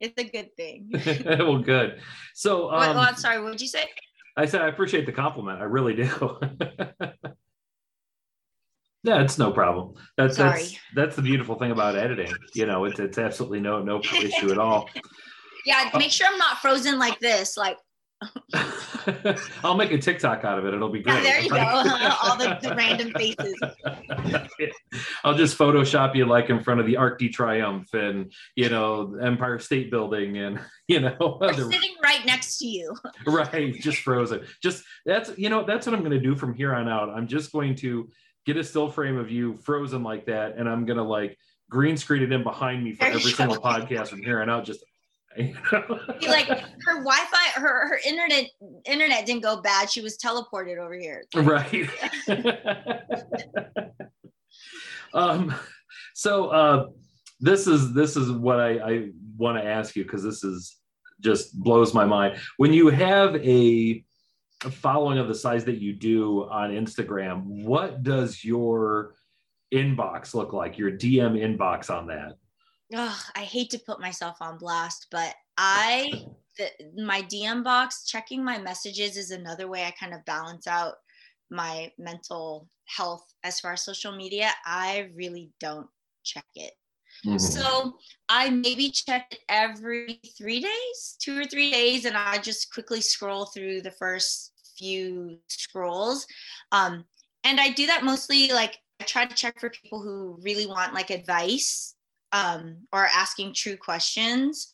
[0.00, 0.90] It's a good thing.
[1.26, 2.00] well, good.
[2.34, 3.84] So, um, what, sorry, what did you say?
[4.36, 5.60] I said I appreciate the compliment.
[5.60, 6.02] I really do.
[9.02, 9.94] yeah, it's no problem.
[10.16, 10.60] That's sorry.
[10.60, 12.32] that's that's the beautiful thing about editing.
[12.54, 14.90] You know, it's it's absolutely no no issue at all.
[15.64, 17.56] Yeah, make sure I'm not frozen like this.
[17.56, 17.78] Like
[19.64, 20.74] I'll make a TikTok out of it.
[20.74, 21.16] It'll be great.
[21.16, 21.56] Yeah, there you go.
[22.22, 23.54] All the, the, random faces.
[25.24, 29.16] I'll just Photoshop you like in front of the Arc de Triomphe and you know
[29.20, 31.70] Empire State Building and you know other...
[31.70, 32.94] sitting right next to you.
[33.26, 34.44] right, just frozen.
[34.62, 37.10] Just that's you know that's what I'm going to do from here on out.
[37.10, 38.10] I'm just going to
[38.44, 41.38] get a still frame of you frozen like that, and I'm going to like
[41.68, 44.64] green screen it in behind me for there every single podcast from here on out.
[44.64, 44.84] Just
[46.28, 48.50] like her Wi-Fi, her her internet
[48.84, 49.90] internet didn't go bad.
[49.90, 51.24] She was teleported over here.
[51.34, 51.88] Right.
[55.14, 55.54] um.
[56.14, 56.86] So uh,
[57.40, 60.76] this is this is what I, I want to ask you because this is
[61.20, 62.38] just blows my mind.
[62.56, 64.04] When you have a,
[64.64, 69.14] a following of the size that you do on Instagram, what does your
[69.72, 70.78] inbox look like?
[70.78, 72.36] Your DM inbox on that?
[72.94, 76.26] Oh, I hate to put myself on blast, but I
[76.58, 80.94] the, my DM box checking my messages is another way I kind of balance out
[81.50, 84.50] my mental health as far as social media.
[84.64, 85.88] I really don't
[86.24, 86.72] check it.
[87.24, 87.38] Mm-hmm.
[87.38, 87.96] So
[88.28, 93.00] I maybe check it every three days, two or three days, and I just quickly
[93.00, 96.26] scroll through the first few scrolls.
[96.72, 97.04] Um,
[97.44, 100.94] and I do that mostly like I try to check for people who really want
[100.94, 101.95] like advice
[102.36, 104.72] um, or asking true questions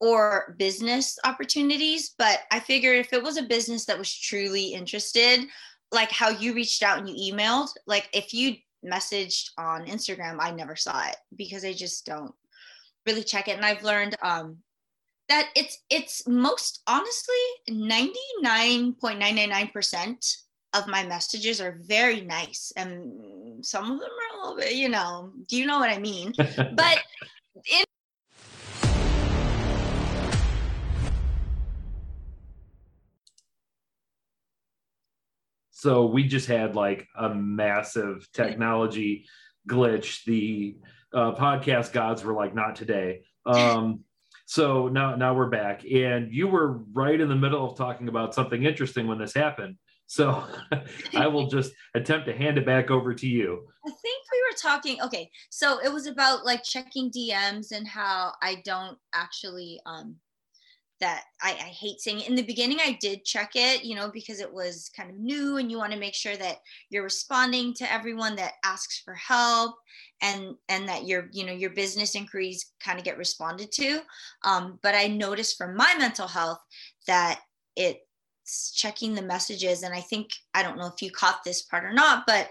[0.00, 2.14] or business opportunities.
[2.18, 5.46] But I figured if it was a business that was truly interested,
[5.92, 10.50] like how you reached out and you emailed, like if you messaged on Instagram, I
[10.50, 12.34] never saw it because I just don't
[13.06, 13.54] really check it.
[13.56, 14.56] And I've learned um,
[15.28, 17.36] that it's it's most honestly
[17.70, 20.36] 99.999%
[20.74, 24.10] of my messages are very nice and some of them
[24.44, 26.32] are a little bit you know do you know what i mean?
[26.56, 26.98] But
[27.70, 27.84] in
[35.70, 39.26] so we just had like a massive technology
[39.68, 40.24] glitch.
[40.24, 40.78] The
[41.12, 43.22] uh, podcast gods were like not today.
[43.46, 44.00] Um,
[44.46, 45.84] so now now we're back.
[45.84, 49.76] And you were right in the middle of talking about something interesting when this happened.
[50.06, 50.44] So
[51.16, 53.66] I will just attempt to hand it back over to you.
[53.86, 54.23] I think we were
[54.56, 60.16] talking, okay, so it was about like checking DMs and how I don't actually um
[61.00, 62.28] that I, I hate saying it.
[62.28, 65.56] In the beginning, I did check it, you know, because it was kind of new
[65.56, 69.74] and you want to make sure that you're responding to everyone that asks for help
[70.22, 74.00] and and that your you know your business inquiries kind of get responded to.
[74.44, 76.60] Um, but I noticed from my mental health
[77.06, 77.40] that
[77.76, 79.82] it's checking the messages.
[79.82, 82.48] And I think I don't know if you caught this part or not, but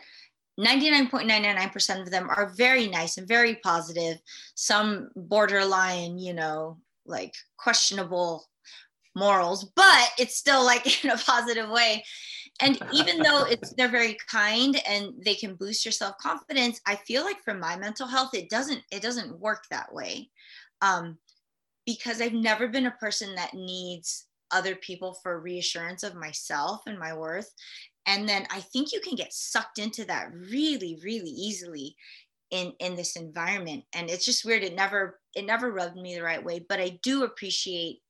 [0.59, 4.17] 99.999% of them are very nice and very positive.
[4.55, 8.45] Some borderline, you know, like questionable
[9.15, 12.03] morals, but it's still like in a positive way.
[12.59, 17.23] And even though it's they're very kind and they can boost your self-confidence, I feel
[17.23, 20.29] like for my mental health, it doesn't it doesn't work that way.
[20.81, 21.17] Um,
[21.85, 26.97] because I've never been a person that needs other people for reassurance of myself and
[26.97, 27.51] my worth.
[28.05, 31.95] And then I think you can get sucked into that really, really easily
[32.51, 33.83] in in this environment.
[33.93, 34.63] And it's just weird.
[34.63, 38.01] It never it never rubbed me the right way but i do appreciate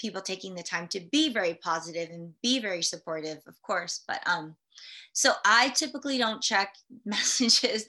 [0.00, 4.02] people taking the time to be very positive and be very supportive of course.
[4.06, 4.56] But um
[5.12, 7.86] so i typically don't check messages.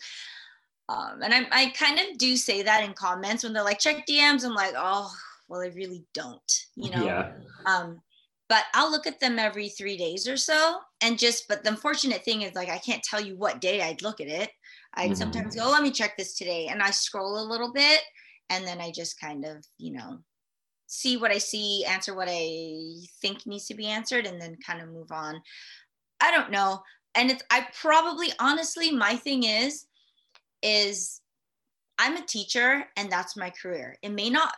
[0.87, 4.05] Um and i i kind of do say that in comments when they're like check
[4.07, 5.11] dms i'm like oh
[5.47, 7.05] well i really don't you know?
[7.05, 7.31] Yeah.
[7.65, 8.01] um
[8.47, 10.77] but I'll look at them every three days or so.
[11.01, 14.01] And just, but the unfortunate thing is, like, I can't tell you what day I'd
[14.01, 14.51] look at it.
[14.93, 15.15] I'd mm-hmm.
[15.15, 16.67] sometimes go, let me check this today.
[16.67, 18.01] And I scroll a little bit
[18.49, 20.19] and then I just kind of, you know,
[20.88, 24.81] see what I see, answer what I think needs to be answered, and then kind
[24.81, 25.41] of move on.
[26.21, 26.81] I don't know.
[27.15, 29.86] And it's, I probably, honestly, my thing is,
[30.62, 31.21] is
[31.97, 33.97] I'm a teacher and that's my career.
[34.01, 34.53] It may not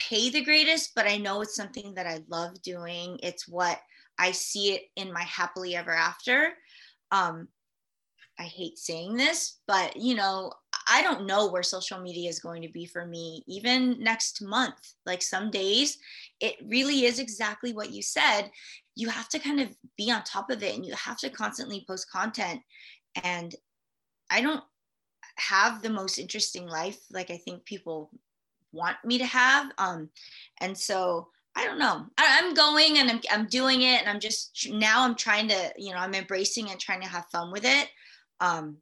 [0.00, 3.18] pay the greatest, but I know it's something that I love doing.
[3.22, 3.78] It's what
[4.18, 6.54] I see it in my happily ever after.
[7.12, 7.48] Um,
[8.38, 10.52] I hate saying this, but you know,
[10.90, 14.94] I don't know where social media is going to be for me even next month.
[15.04, 15.98] Like some days,
[16.40, 18.50] it really is exactly what you said.
[18.96, 21.84] You have to kind of be on top of it and you have to constantly
[21.86, 22.60] post content.
[23.22, 23.54] And
[24.30, 24.64] I don't
[25.36, 28.10] have the most interesting life like I think people
[28.72, 29.70] want me to have.
[29.78, 30.10] Um,
[30.60, 32.06] and so I don't know.
[32.16, 34.00] I, am going and I'm, I'm doing it.
[34.00, 37.26] And I'm just now I'm trying to, you know, I'm embracing and trying to have
[37.32, 37.88] fun with it.
[38.40, 38.76] Um,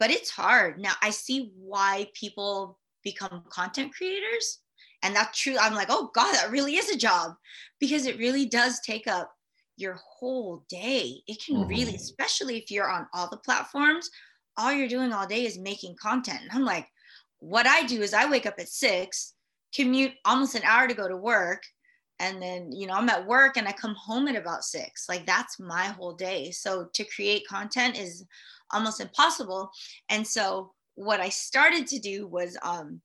[0.00, 0.78] but it's hard.
[0.78, 4.60] Now I see why people become content creators.
[5.02, 5.56] And that's true.
[5.60, 7.34] I'm like, oh God, that really is a job
[7.78, 9.30] because it really does take up
[9.76, 11.20] your whole day.
[11.26, 11.68] It can mm-hmm.
[11.68, 14.08] really, especially if you're on all the platforms,
[14.56, 16.40] all you're doing all day is making content.
[16.42, 16.88] And I'm like,
[17.44, 19.34] what I do is I wake up at six,
[19.74, 21.62] commute almost an hour to go to work,
[22.20, 25.06] and then you know i'm at work and i come home at about six.
[25.08, 26.50] Like that's my whole day.
[26.52, 28.24] So to create content is
[28.72, 29.70] almost impossible.
[30.08, 33.00] And so what i started to do was um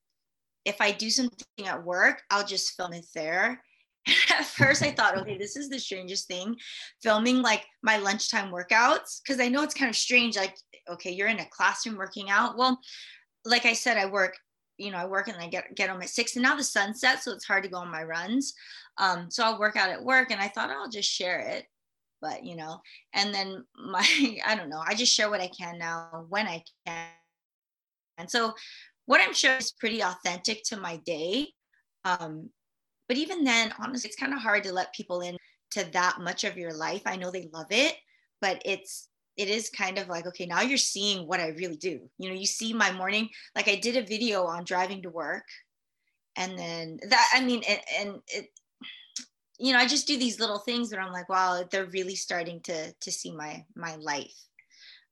[0.63, 3.61] if i do something at work i'll just film it there.
[4.29, 6.55] At first i thought okay this is the strangest thing
[7.03, 10.55] filming like my lunchtime workouts because i know it's kind of strange like
[10.89, 12.57] okay you're in a classroom working out.
[12.57, 12.79] Well
[13.49, 14.35] like i said i work
[14.79, 16.95] you know, I work and I get get home at six, and now the sun
[16.95, 18.53] sets, so it's hard to go on my runs.
[18.97, 21.65] Um, so I'll work out at work, and I thought oh, I'll just share it,
[22.21, 22.79] but you know,
[23.13, 26.63] and then my I don't know, I just share what I can now when I
[26.87, 27.07] can,
[28.17, 28.53] and so
[29.05, 31.49] what I'm sharing is pretty authentic to my day.
[32.05, 32.49] Um,
[33.09, 35.35] but even then, honestly, it's kind of hard to let people in
[35.71, 37.01] to that much of your life.
[37.05, 37.95] I know they love it,
[38.39, 39.08] but it's
[39.39, 41.95] it is kind of like okay now you're seeing what i really do.
[42.17, 43.29] You know you see my morning.
[43.55, 45.45] Like i did a video on driving to work
[46.35, 48.49] and then that i mean and, and it
[49.57, 52.59] you know i just do these little things that i'm like wow they're really starting
[52.61, 54.35] to to see my my life.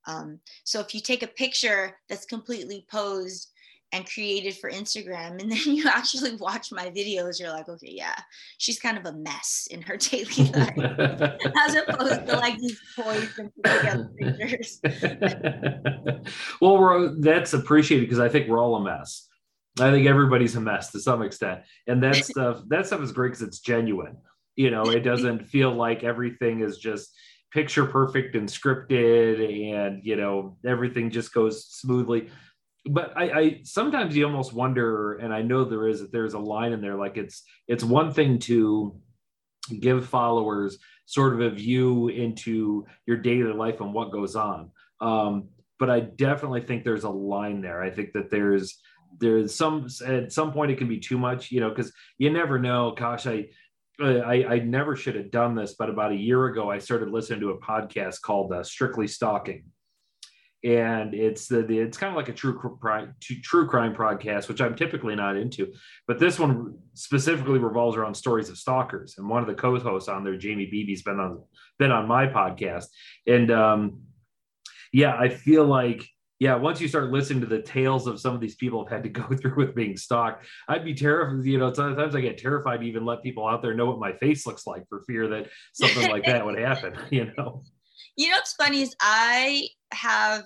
[0.10, 3.52] Um, so if you take a picture that's completely posed
[3.94, 5.42] and created for Instagram.
[5.42, 8.16] And then you actually watch my videos, you're like, okay, yeah,
[8.58, 10.78] she's kind of a mess in her daily life,
[11.58, 14.80] as opposed to like these poised and together pictures.
[16.62, 19.28] well, we're, that's appreciated because I think we're all a mess.
[19.80, 23.30] I think everybody's a mess to some extent, and that stuff that stuff is great
[23.30, 24.18] because it's genuine.
[24.56, 27.16] You know, it doesn't feel like everything is just
[27.52, 32.32] picture perfect and scripted, and you know everything just goes smoothly
[32.90, 36.40] but I, I, sometimes you almost wonder, and I know there is that there's a
[36.40, 39.00] line in there like it's it's one thing to
[39.80, 44.72] give followers sort of a view into your daily life and what goes on.
[45.02, 47.82] Um, but I definitely think there's a line there.
[47.82, 48.80] I think that there's
[49.20, 52.60] there's some at some point it can be too much, you know, because you never
[52.60, 52.94] know.
[52.98, 53.48] Gosh, I,
[54.00, 57.42] I I never should have done this, but about a year ago I started listening
[57.42, 59.66] to a podcast called uh, Strictly Stalking
[60.64, 64.62] and it's the, the it's kind of like a true crime true crime podcast, which
[64.62, 65.72] I'm typically not into,
[66.08, 69.16] but this one specifically revolves around stories of stalkers.
[69.18, 71.44] And one of the co-hosts on there, Jamie Beebe's been on
[71.78, 72.86] been on my podcast,
[73.28, 74.02] and um,
[74.92, 76.04] yeah, I feel like
[76.40, 79.04] yeah, once you start listening to the tales of some of these people have had
[79.04, 81.46] to go through with being stalked, I'd be terrified.
[81.46, 84.14] You know, sometimes I get terrified to even let people out there know what my
[84.14, 86.96] face looks like for fear that something like that would happen.
[87.12, 87.64] You know.
[88.18, 90.44] You know what's funny is I have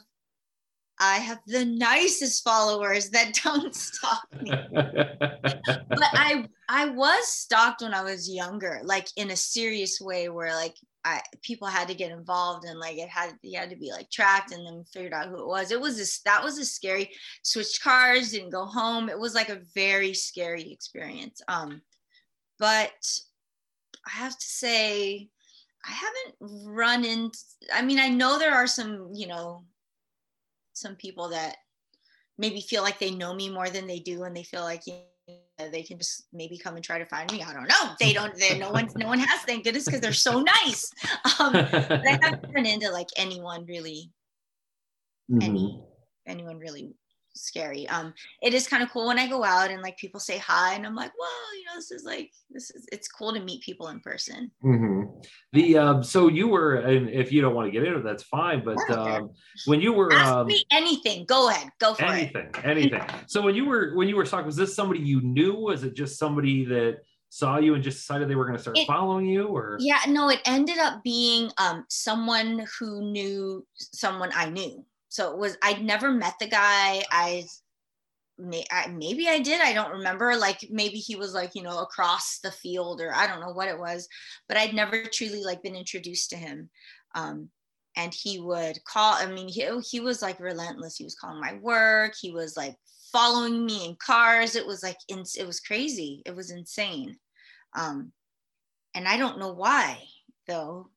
[1.00, 4.52] I have the nicest followers that don't stalk me.
[4.52, 10.54] but I I was stalked when I was younger, like in a serious way where
[10.54, 13.92] like I people had to get involved and like it had you had to be
[13.92, 15.72] like tracked and then figured out who it was.
[15.72, 17.10] It was this that was a scary
[17.42, 19.10] switched cars, didn't go home.
[19.10, 21.42] It was like a very scary experience.
[21.48, 21.82] Um
[22.60, 22.92] but
[24.06, 25.30] I have to say
[25.86, 27.38] I haven't run into
[27.74, 29.63] I mean I know there are some, you know,
[30.74, 31.58] some people that
[32.38, 34.96] maybe feel like they know me more than they do and they feel like you
[35.28, 37.44] know, they can just maybe come and try to find me.
[37.44, 37.94] I don't know.
[38.00, 40.91] They don't they, no one no one has thank goodness because they're so nice.
[41.39, 44.12] Um, but i haven't run into like anyone really
[45.32, 45.41] mm-hmm.
[45.41, 45.84] any
[46.28, 46.94] anyone really
[47.36, 47.88] scary.
[47.89, 50.74] Um, it is kind of cool when I go out and like people say hi,
[50.74, 53.62] and I'm like, well, you know, this is like this is it's cool to meet
[53.62, 54.52] people in person.
[54.63, 55.20] Mm-hmm.
[55.54, 58.24] The um, so you were, and if you don't want to get into it, that's
[58.24, 58.63] fine.
[58.63, 59.32] But um,
[59.65, 62.65] when you were Ask um, me anything, go ahead, go for anything, it.
[62.65, 63.20] Anything, anything.
[63.28, 65.56] so when you were when you were talking, was this somebody you knew?
[65.56, 67.00] Was it just somebody that?
[67.34, 70.00] saw you and just decided they were going to start it, following you or yeah
[70.10, 75.58] no it ended up being um someone who knew someone i knew so it was
[75.62, 77.04] I'd never met the guy.
[77.12, 77.43] I,
[78.38, 79.60] may, I maybe I did.
[79.60, 80.38] I don't remember.
[80.38, 83.67] Like maybe he was like you know across the field or I don't know what
[83.67, 84.08] it was,
[84.47, 86.69] but I'd never truly like been introduced to him.
[87.13, 87.50] Um,
[87.97, 89.15] and he would call.
[89.15, 90.95] I mean, he he was like relentless.
[90.95, 92.13] He was calling my work.
[92.19, 92.78] He was like
[93.12, 94.56] following me in cars.
[94.56, 96.21] It was like it was crazy.
[96.26, 97.17] It was insane.
[97.78, 98.13] Um,
[98.95, 100.02] and I don't know why
[100.47, 100.89] though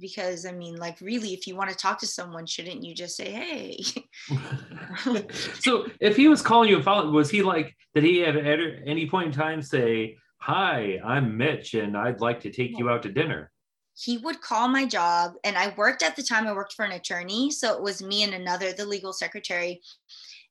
[0.00, 3.16] because I mean, like, really, if you want to talk to someone, shouldn't you just
[3.16, 3.82] say, "Hey"?
[5.60, 7.76] so, if he was calling you and following, was he like?
[7.94, 12.40] Did he at, at any point in time say, "Hi, I'm Mitch, and I'd like
[12.40, 13.50] to take you out to dinner"?
[13.94, 16.46] He would call my job, and I worked at the time.
[16.46, 19.80] I worked for an attorney, so it was me and another, the legal secretary.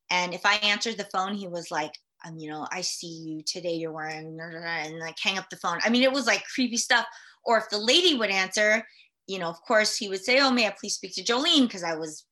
[0.09, 1.93] And if I answered the phone, he was like,
[2.25, 3.73] um, you know, I see you today.
[3.73, 5.79] You're wearing, and like hang up the phone.
[5.83, 7.05] I mean, it was like creepy stuff.
[7.45, 8.85] Or if the lady would answer,
[9.27, 11.83] you know, of course, he would say, "Oh, may I please speak to Joleen?" Because
[11.83, 12.25] I was,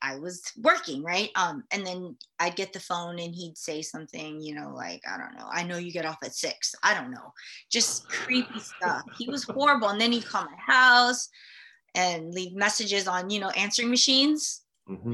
[0.00, 1.30] I was working, right?
[1.36, 5.18] Um, and then I'd get the phone, and he'd say something, you know, like, "I
[5.18, 6.74] don't know, I know you get off at six.
[6.82, 7.32] I don't know,
[7.70, 11.28] just creepy stuff." He was horrible, and then he'd call my house
[11.94, 14.62] and leave messages on, you know, answering machines.
[14.88, 15.12] Mm-hmm.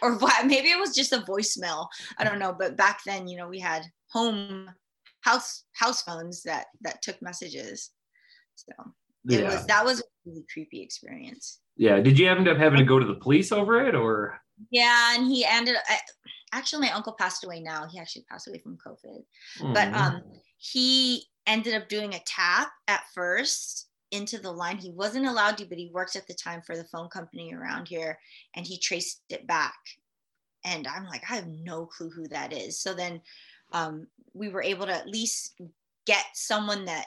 [0.02, 0.18] or?
[0.44, 1.88] Maybe it was just a voicemail.
[2.18, 2.54] I don't know.
[2.56, 4.70] But back then, you know, we had home
[5.22, 7.90] house house phones that that took messages.
[8.54, 8.72] So
[9.28, 9.54] it yeah.
[9.54, 11.60] was that was a really creepy experience.
[11.76, 12.00] Yeah.
[12.00, 14.40] Did you end up having to go to the police over it or?
[14.70, 15.76] Yeah, and he ended.
[15.88, 15.98] I,
[16.52, 17.86] actually, my uncle passed away now.
[17.86, 19.22] He actually passed away from COVID,
[19.58, 19.72] mm-hmm.
[19.74, 20.22] but um,
[20.56, 24.78] he ended up doing a tap at first into the line.
[24.78, 27.88] He wasn't allowed to, but he worked at the time for the phone company around
[27.88, 28.18] here,
[28.54, 29.74] and he traced it back.
[30.64, 32.80] And I'm like, I have no clue who that is.
[32.80, 33.20] So then
[33.72, 35.54] um, we were able to at least
[36.06, 37.06] get someone that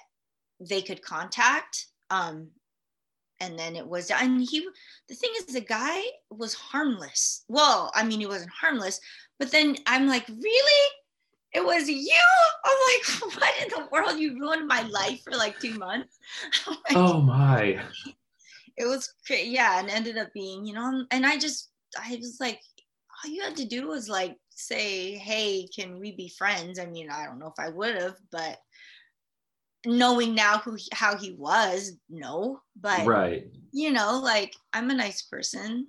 [0.60, 2.50] they could contact um,
[3.40, 4.68] and then it was, and he,
[5.08, 7.46] the thing is, the guy was harmless.
[7.48, 9.00] Well, I mean, he wasn't harmless,
[9.38, 10.92] but then I'm like, really?
[11.54, 12.14] It was you?
[12.66, 14.20] I'm like, what in the world?
[14.20, 16.18] You ruined my life for like two months.
[16.68, 17.82] Like, oh my.
[18.78, 19.50] It was crazy.
[19.50, 19.80] Yeah.
[19.80, 22.60] And ended up being, you know, and I just, I was like,
[23.26, 26.80] all you had to do was like say, hey, can we be friends?
[26.80, 28.58] I mean, I don't know if I would have, but
[29.86, 33.48] knowing now who how he was no but right.
[33.72, 35.88] you know like i'm a nice person.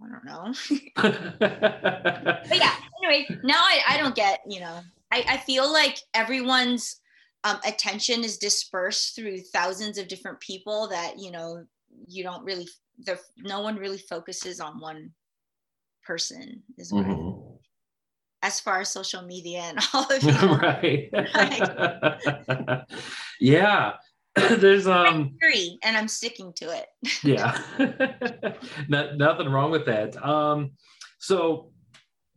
[0.00, 0.52] I don't know.
[1.38, 7.00] But yeah anyway now I, I don't get you know I, I feel like everyone's
[7.44, 11.64] um, attention is dispersed through thousands of different people that you know
[12.06, 12.68] you don't really
[13.04, 15.10] the no one really focuses on one
[16.04, 17.51] person is what mm-hmm
[18.42, 20.42] as far as social media and all of it.
[20.60, 21.08] right.
[22.58, 22.84] right.
[23.40, 23.92] yeah.
[24.34, 26.86] There's um three and I'm sticking to it.
[27.22, 27.58] yeah.
[28.88, 30.16] Not, nothing wrong with that.
[30.24, 30.72] Um
[31.18, 31.70] so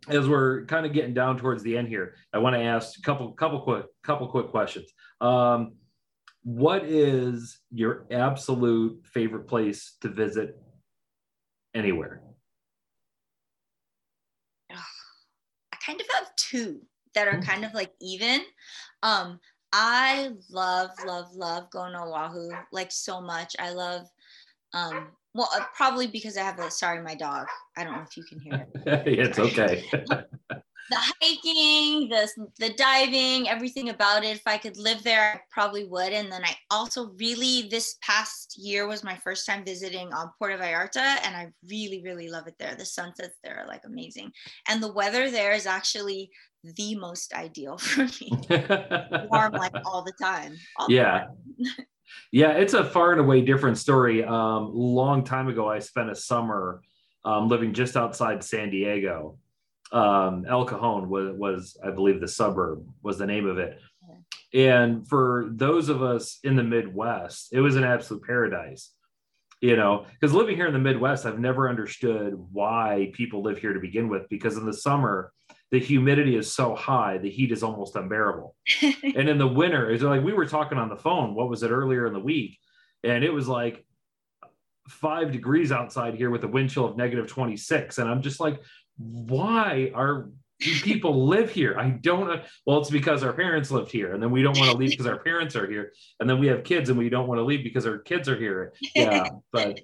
[0.08, 3.02] as we're kind of getting down towards the end here, I want to ask a
[3.02, 4.92] couple couple quick couple quick questions.
[5.22, 5.76] Um
[6.44, 10.60] what is your absolute favorite place to visit
[11.74, 12.22] anywhere?
[15.86, 16.82] Kind of have two
[17.14, 18.42] that are kind of like even.
[19.04, 19.40] Um,
[19.72, 23.56] I love, love, love going to Oahu like so much.
[23.60, 24.08] I love,
[24.74, 27.48] um, well, uh, probably because I have a sorry, my dog.
[27.78, 28.70] I don't know if you can hear it.
[29.06, 29.84] it's okay.
[30.90, 32.30] The hiking, the
[32.60, 34.36] the diving, everything about it.
[34.36, 36.14] If I could live there, I probably would.
[36.14, 40.58] And then I also really this past year was my first time visiting um, Puerto
[40.58, 42.76] Vallarta, and I really really love it there.
[42.76, 44.32] The sunsets there are like amazing,
[44.68, 46.30] and the weather there is actually
[46.76, 48.32] the most ideal for me.
[49.32, 50.56] Warm like all the time.
[50.78, 51.28] All yeah.
[52.32, 54.24] yeah, it's a far and away different story.
[54.24, 56.82] Um, long time ago, I spent a summer
[57.24, 59.38] um, living just outside San Diego.
[59.92, 63.80] Um, El Cajon was, was, I believe, the suburb was the name of it.
[64.54, 68.92] And for those of us in the Midwest, it was an absolute paradise.
[69.62, 73.74] You know, because living here in the Midwest, I've never understood why people live here
[73.74, 74.28] to begin with.
[74.30, 75.32] Because in the summer,
[75.72, 78.56] the humidity is so high, the heat is almost unbearable.
[78.82, 81.36] and in the winter, it's like we were talking on the phone.
[81.36, 82.60] What was it earlier in the week?
[83.04, 83.86] And it was like
[84.88, 87.98] five degrees outside here with a wind chill of negative 26.
[87.98, 88.62] And I'm just like,
[88.98, 90.30] why are
[90.60, 91.78] people live here?
[91.78, 94.78] I don't Well, it's because our parents lived here and then we don't want to
[94.78, 95.92] leave because our parents are here.
[96.20, 98.38] And then we have kids and we don't want to leave because our kids are
[98.38, 98.74] here.
[98.96, 99.28] Yeah.
[99.52, 99.80] But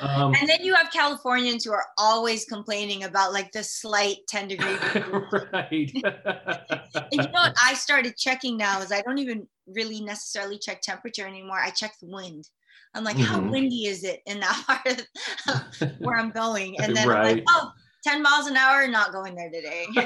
[0.00, 4.48] um, and then you have Californians who are always complaining about like the slight 10
[4.48, 4.76] degree.
[5.52, 5.90] right.
[5.92, 10.82] and you know what I started checking now is I don't even really necessarily check
[10.82, 11.58] temperature anymore.
[11.58, 12.48] I check the wind.
[12.94, 13.24] I'm like, mm-hmm.
[13.24, 15.06] how windy is it in that part
[15.80, 16.78] of where I'm going?
[16.80, 17.18] And then right.
[17.18, 17.72] I'm like, oh,
[18.04, 19.86] 10 miles an hour, not going there today.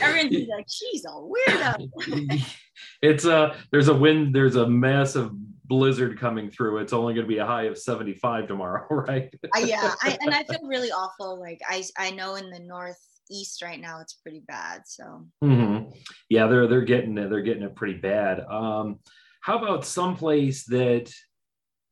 [0.00, 2.46] Everyone's like, she's a weirdo.
[3.02, 5.30] it's a there's a wind, there's a massive
[5.64, 6.78] blizzard coming through.
[6.78, 9.32] It's only going to be a high of 75 tomorrow, right?
[9.56, 11.38] uh, yeah, I, and I feel really awful.
[11.40, 14.82] Like I, I know in the northeast right now it's pretty bad.
[14.86, 15.90] So mm-hmm.
[16.28, 17.30] yeah, they're they're getting it.
[17.30, 18.40] They're getting it pretty bad.
[18.40, 19.00] Um,
[19.40, 21.12] how about someplace that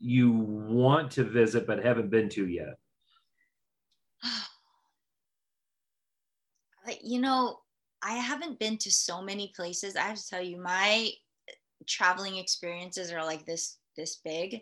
[0.01, 2.74] you want to visit but haven't been to yet?
[7.03, 7.61] you know,
[8.03, 9.95] I haven't been to so many places.
[9.97, 11.11] I have to tell you, my
[11.87, 14.61] traveling experiences are like this this big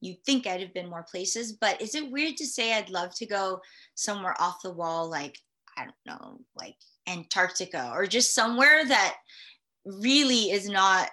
[0.00, 3.14] you'd think i'd have been more places but is it weird to say i'd love
[3.14, 3.60] to go
[3.94, 5.38] somewhere off the wall like
[5.76, 6.76] i don't know like
[7.08, 9.16] antarctica or just somewhere that
[9.84, 11.10] really is not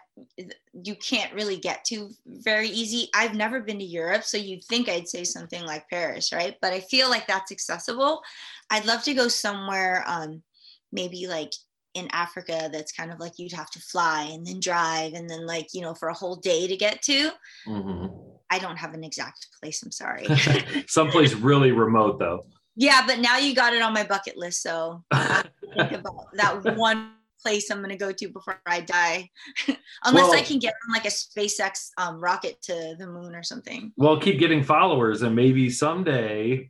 [0.84, 4.88] you can't really get to very easy i've never been to europe so you'd think
[4.88, 8.22] i'd say something like paris right but i feel like that's accessible
[8.70, 10.44] i'd love to go somewhere um
[10.92, 11.52] maybe like
[11.96, 15.46] in Africa that's kind of like you'd have to fly and then drive and then
[15.46, 17.32] like you know for a whole day to get to.
[17.68, 18.08] Mm-hmm.
[18.52, 19.84] I don't have an exact place.
[19.84, 20.26] I'm sorry.
[20.88, 22.46] Someplace really remote though.
[22.76, 27.12] Yeah, but now you got it on my bucket list, so think about that one
[27.42, 29.30] place I'm going to go to before I die,
[30.04, 33.44] unless well, I can get on like a SpaceX um, rocket to the moon or
[33.44, 33.92] something.
[33.98, 36.70] Well, keep getting followers, and maybe someday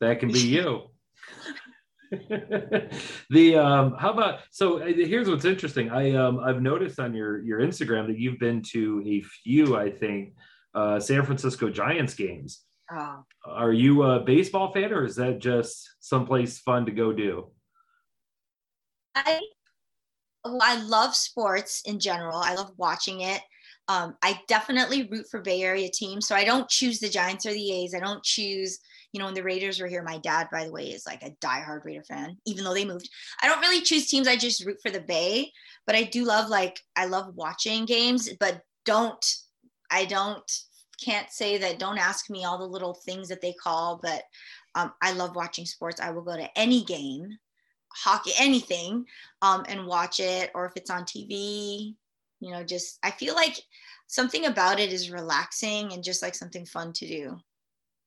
[0.00, 0.90] that can be you.
[3.30, 7.42] the um how about so uh, here's what's interesting i um i've noticed on your
[7.42, 10.32] your instagram that you've been to a few i think
[10.74, 13.22] uh san francisco giants games oh.
[13.44, 17.50] are you a baseball fan or is that just someplace fun to go do
[19.14, 19.40] i
[20.44, 23.40] i love sports in general i love watching it
[23.90, 26.28] um, I definitely root for Bay Area teams.
[26.28, 27.94] So I don't choose the Giants or the A's.
[27.94, 28.80] I don't choose
[29.12, 31.30] you know, when the Raiders were here, my dad, by the way, is like a
[31.44, 33.08] diehard Raider fan, even though they moved.
[33.42, 34.28] I don't really choose teams.
[34.28, 35.50] I just root for the Bay,
[35.86, 39.24] but I do love like I love watching games, but don't
[39.90, 40.50] I don't
[41.02, 41.78] can't say that.
[41.78, 44.22] Don't ask me all the little things that they call, but
[44.74, 46.00] um, I love watching sports.
[46.00, 47.38] I will go to any game,
[48.02, 49.04] hockey, anything,
[49.42, 51.94] um, and watch it, or if it's on TV,
[52.40, 53.60] you know, just I feel like
[54.06, 57.38] something about it is relaxing and just like something fun to do.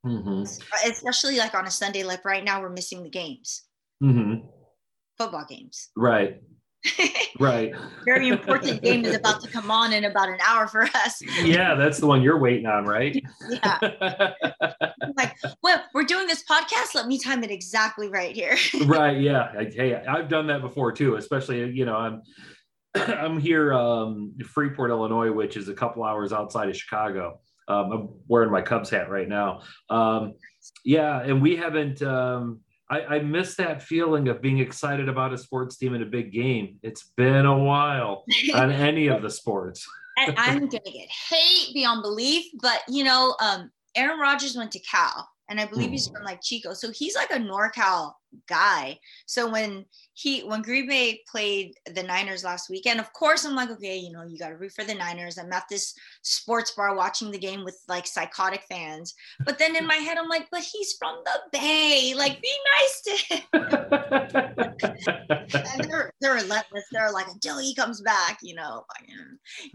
[0.06, 0.44] Mm-hmm.
[0.90, 3.64] Especially like on a Sunday, like right now, we're missing the games,
[4.04, 4.46] mm-hmm.
[5.18, 5.90] football games.
[5.96, 6.42] Right.
[7.40, 7.74] right.
[8.06, 11.22] Very important game is about to come on in about an hour for us.
[11.44, 13.22] yeah, that's the one you're waiting on, right?
[13.50, 13.78] yeah.
[15.18, 16.96] like, well, we're doing this podcast.
[16.96, 18.58] Let me time it exactly right here.
[18.86, 19.22] right.
[19.22, 19.52] Yeah.
[19.72, 21.16] Hey, I've done that before too.
[21.16, 22.22] Especially, you know, I'm
[22.96, 27.40] I'm here, um, Freeport, Illinois, which is a couple hours outside of Chicago.
[27.68, 29.62] Um, I'm wearing my Cubs hat right now.
[29.92, 30.34] Um,
[30.84, 32.02] yeah, and we haven't.
[32.02, 36.06] Um, I, I miss that feeling of being excited about a sports team in a
[36.06, 36.80] big game.
[36.82, 38.26] It's been a while
[38.56, 39.86] on any of the sports.
[40.18, 44.80] and I'm gonna get hate beyond belief, but you know, um, Aaron Rodgers went to
[44.80, 46.16] Cal, and I believe he's hmm.
[46.16, 48.14] from like Chico, so he's like a NorCal
[48.48, 48.98] guy.
[49.26, 53.70] So when he when Green Bay played the Niners last weekend, of course I'm like,
[53.72, 55.38] okay, you know, you got to root for the Niners.
[55.38, 59.14] I'm at this sports bar watching the game with like psychotic fans.
[59.46, 62.14] But then in my head, I'm like, but he's from the Bay.
[62.16, 63.42] Like, be nice to him.
[65.54, 66.86] and they're they're relentless.
[66.92, 68.86] They're like until he comes back, you know,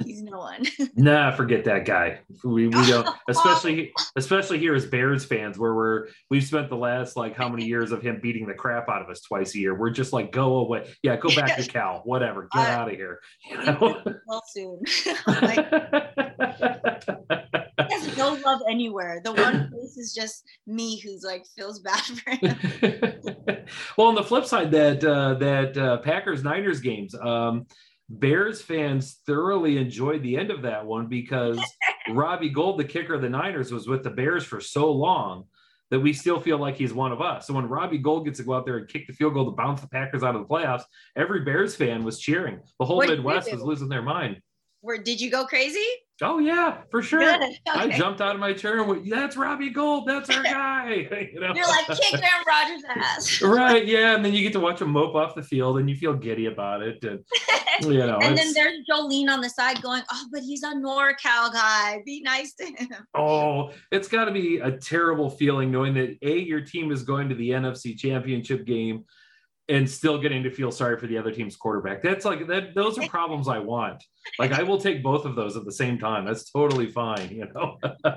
[0.05, 0.67] he's no one.
[0.97, 2.21] nah, forget that guy.
[2.45, 7.17] We, we don't, especially especially here as Bears fans, where we're we've spent the last
[7.17, 9.75] like how many years of him beating the crap out of us twice a year.
[9.75, 10.93] We're just like, go away.
[11.03, 12.03] Yeah, go back to Cal.
[12.05, 12.49] Whatever.
[12.53, 13.21] Get uh, out of here.
[13.51, 14.03] You know?
[14.27, 14.81] Well, soon.
[15.27, 15.71] like,
[17.79, 19.21] has no love anywhere.
[19.23, 23.67] The one place is just me, who's like feels bad for him.
[23.97, 27.15] well, on the flip side, that uh, that uh, Packers Niners games.
[27.15, 27.67] Um,
[28.09, 31.59] Bears fans thoroughly enjoyed the end of that one because
[32.11, 35.47] Robbie Gould, the kicker of the Niners, was with the Bears for so long
[35.91, 37.47] that we still feel like he's one of us.
[37.47, 39.53] So when Robbie Gould gets to go out there and kick the field goal to
[39.53, 40.83] bounce the Packers out of the playoffs,
[41.15, 42.61] every Bears fan was cheering.
[42.79, 44.41] The whole Midwest was losing their mind.
[44.81, 45.87] Where did you go crazy?
[46.23, 47.23] Oh yeah, for sure.
[47.69, 47.81] Okay.
[47.93, 50.07] I jumped out of my chair and went, "That's Robbie Gould.
[50.07, 51.53] That's our guy." you know?
[51.55, 53.43] You're like kick Aaron Rodgers' ass.
[53.43, 53.85] right?
[53.85, 56.15] Yeah, and then you get to watch him mope off the field, and you feel
[56.15, 57.05] giddy about it.
[57.05, 57.21] And
[57.83, 61.53] you know, and then there's Joleen on the side going, "Oh, but he's a NorCal
[61.53, 62.03] guy.
[62.07, 66.39] Be nice to him." Oh, it's got to be a terrible feeling knowing that a
[66.39, 69.05] your team is going to the NFC Championship game
[69.69, 72.03] and still getting to feel sorry for the other team's quarterback.
[72.03, 72.75] That's like that.
[72.75, 74.05] Those are problems I want.
[74.39, 76.25] Like I will take both of those at the same time.
[76.25, 77.31] That's totally fine.
[77.31, 77.79] You know.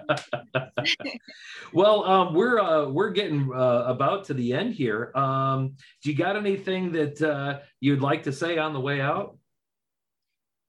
[1.73, 5.11] well, um, we're uh, we're getting uh, about to the end here.
[5.15, 9.37] Um, do you got anything that uh, you'd like to say on the way out?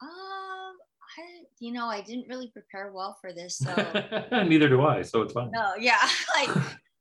[0.03, 3.75] Um, I, you know, I didn't really prepare well for this, so
[4.47, 5.03] neither do I.
[5.03, 5.51] So it's fine.
[5.51, 5.99] No, yeah,
[6.35, 6.57] like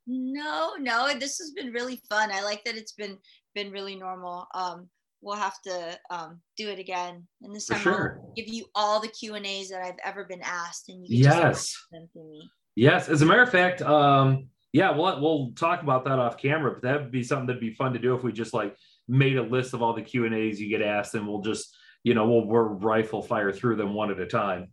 [0.09, 1.13] no, no.
[1.19, 2.31] This has been really fun.
[2.31, 3.17] I like that it's been
[3.53, 4.47] been really normal.
[4.55, 4.89] Um,
[5.21, 8.19] we'll have to um, do it again, and this time sure.
[8.19, 11.23] I'll give you all the Q and A's that I've ever been asked, and you
[11.23, 12.49] can yes, them to me.
[12.75, 16.71] Yes, as a matter of fact, um, yeah, we'll we'll talk about that off camera,
[16.71, 18.75] but that would be something that'd be fun to do if we just like
[19.07, 21.77] made a list of all the Q and A's you get asked, and we'll just
[22.03, 24.69] you know we'll, we'll rifle fire through them one at a time.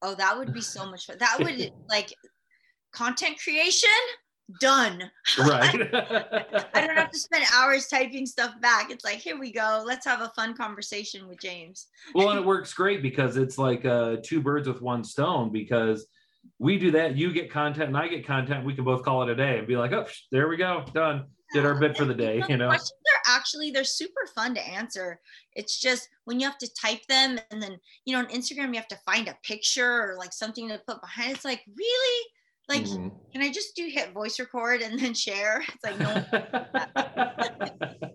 [0.00, 1.18] Oh, that would be so much fun.
[1.18, 2.14] That would like
[2.94, 3.90] content creation
[4.60, 5.10] done.
[5.38, 5.94] Right.
[6.74, 8.90] I don't have to spend hours typing stuff back.
[8.90, 9.82] It's like, here we go.
[9.86, 11.86] Let's have a fun conversation with James.
[12.14, 16.06] well, and it works great because it's like uh, two birds with one stone because
[16.58, 17.16] we do that.
[17.16, 18.64] You get content and I get content.
[18.64, 20.84] We can both call it a day and be like, oh, there we go.
[20.94, 21.26] Done.
[21.54, 22.42] Did our bit for the day.
[22.46, 25.18] You know, questions are actually, they're super fun to answer.
[25.54, 28.74] It's just when you have to type them and then, you know, on Instagram, you
[28.74, 31.32] have to find a picture or like something to put behind.
[31.32, 32.26] It's like, really?
[32.68, 33.08] Like, mm-hmm.
[33.32, 35.62] can I just do hit voice record and then share?
[35.62, 36.24] It's like no.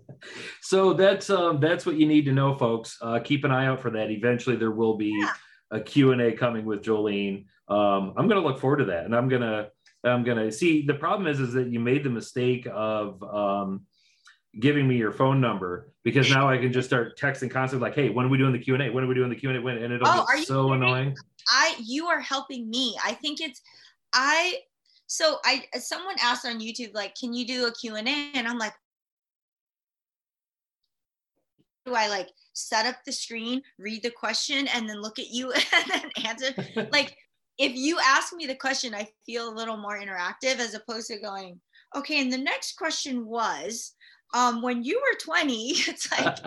[0.61, 2.97] so that's um, that's what you need to know, folks.
[3.01, 4.11] Uh, keep an eye out for that.
[4.11, 5.31] Eventually, there will be yeah.
[5.71, 7.45] a Q and A coming with Joleen.
[7.67, 9.69] Um, I'm going to look forward to that, and I'm gonna
[10.03, 10.85] I'm gonna see.
[10.85, 13.85] The problem is, is that you made the mistake of um,
[14.59, 18.09] giving me your phone number because now I can just start texting constantly like, "Hey,
[18.09, 18.89] when are we doing the Q and A?
[18.91, 20.83] When are we doing the Q and A?" And it'll oh, get so kidding?
[20.83, 21.15] annoying.
[21.49, 22.95] I you are helping me.
[23.03, 23.61] I think it's
[24.13, 24.59] I
[25.07, 28.31] so I someone asked on YouTube like, can you do a Q and A?
[28.35, 28.73] And I'm like,
[31.85, 35.51] do I like set up the screen, read the question, and then look at you
[35.73, 36.87] and then answer?
[36.91, 37.15] like,
[37.57, 41.19] if you ask me the question, I feel a little more interactive as opposed to
[41.19, 41.59] going,
[41.95, 42.21] okay.
[42.21, 43.93] And the next question was,
[44.33, 46.43] um, when you were 20, it's like,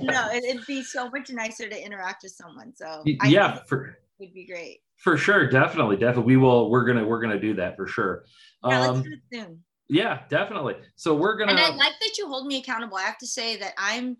[0.00, 2.72] no, it'd be so much nicer to interact with someone.
[2.74, 4.80] So yeah, for would be great.
[5.00, 6.34] For sure, definitely, definitely.
[6.34, 6.70] We will.
[6.70, 7.06] We're gonna.
[7.06, 8.24] We're gonna do that for sure.
[8.64, 9.64] Yeah, um, let's do it soon.
[9.88, 10.74] Yeah, definitely.
[10.96, 11.52] So we're gonna.
[11.52, 12.98] And I like that you hold me accountable.
[12.98, 14.16] I have to say that I'm.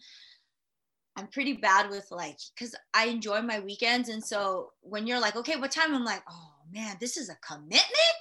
[1.17, 5.37] I'm pretty bad with like, cause I enjoy my weekends, and so when you're like,
[5.37, 5.95] okay, what time?
[5.95, 7.85] I'm like, oh man, this is a commitment.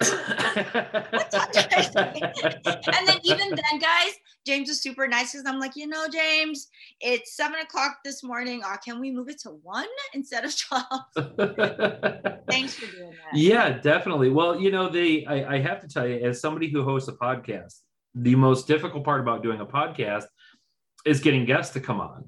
[2.96, 4.12] and then even then, guys,
[4.46, 6.68] James was super nice because I'm like, you know, James,
[7.00, 8.62] it's seven o'clock this morning.
[8.64, 10.84] Uh, can we move it to one instead of 12?
[12.50, 13.34] Thanks for doing that.
[13.34, 14.30] Yeah, definitely.
[14.30, 17.12] Well, you know, they I, I have to tell you, as somebody who hosts a
[17.12, 17.80] podcast,
[18.14, 20.24] the most difficult part about doing a podcast
[21.04, 22.24] is getting guests to come on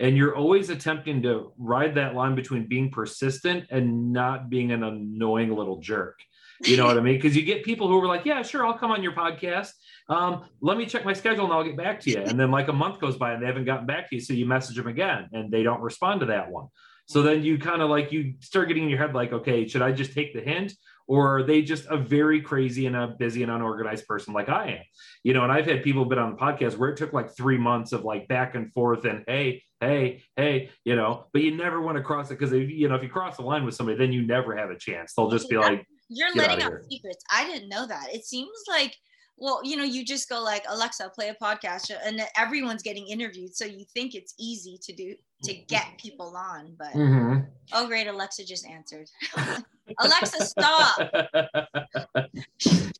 [0.00, 4.82] and you're always attempting to ride that line between being persistent and not being an
[4.84, 6.18] annoying little jerk.
[6.64, 7.14] You know what i mean?
[7.18, 9.72] Because you get people who are like yeah sure i'll come on your podcast.
[10.08, 12.18] Um, let me check my schedule and i'll get back to you.
[12.18, 14.32] And then like a month goes by and they haven't gotten back to you so
[14.32, 16.68] you message them again and they don't respond to that one.
[17.06, 19.80] So then you kind of like you start getting in your head like, okay, should
[19.80, 20.74] I just take the hint?
[21.08, 24.68] Or are they just a very crazy and a busy and unorganized person like I
[24.68, 24.84] am?
[25.24, 27.58] You know, and I've had people been on the podcast where it took like three
[27.58, 31.80] months of like back and forth and hey, hey, hey, you know, but you never
[31.80, 34.12] want to cross it because you know, if you cross the line with somebody, then
[34.12, 35.14] you never have a chance.
[35.14, 37.24] They'll just be like, You're letting out secrets.
[37.32, 38.14] I didn't know that.
[38.14, 38.94] It seems like
[39.40, 43.54] well, you know, you just go like Alexa, play a podcast, and everyone's getting interviewed,
[43.54, 47.40] so you think it's easy to do to get people on, but mm-hmm.
[47.72, 49.08] oh great, Alexa just answered.
[49.98, 51.10] Alexa, stop.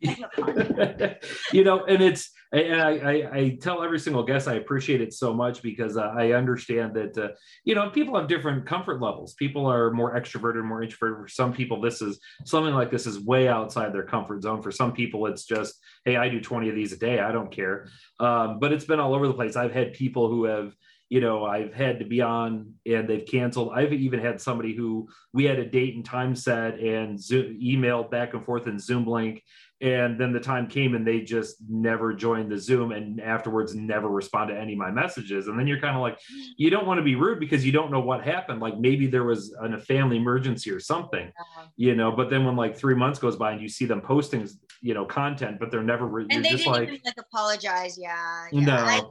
[1.52, 5.12] you know, and it's and I, I, I tell every single guest I appreciate it
[5.12, 7.28] so much because uh, I understand that uh,
[7.64, 9.34] you know people have different comfort levels.
[9.34, 11.18] People are more extroverted, more introverted.
[11.24, 14.62] For some people, this is something like this is way outside their comfort zone.
[14.62, 15.74] For some people, it's just
[16.04, 17.20] hey, I do twenty of these a day.
[17.20, 17.88] I don't care.
[18.18, 19.56] Um, but it's been all over the place.
[19.56, 20.74] I've had people who have
[21.08, 23.72] you know i've had to be on and they've canceled.
[23.74, 28.10] I've even had somebody who we had a date and time set and Zoom, emailed
[28.10, 29.42] back and forth in zoom link.
[29.80, 34.08] And then the time came and they just never joined the zoom and afterwards never
[34.08, 35.46] respond to any of my messages.
[35.46, 36.44] And then you're kind of like mm.
[36.56, 38.60] you don't want to be rude because you don't know what happened.
[38.60, 41.30] Like maybe there was an, a family emergency or something
[41.76, 44.48] you know but then when like three months goes by and you see them posting
[44.80, 47.96] you know content but they're never re- and they just didn't like, even like apologize.
[47.98, 48.60] Yeah, yeah.
[48.60, 48.74] no.
[48.74, 49.02] I,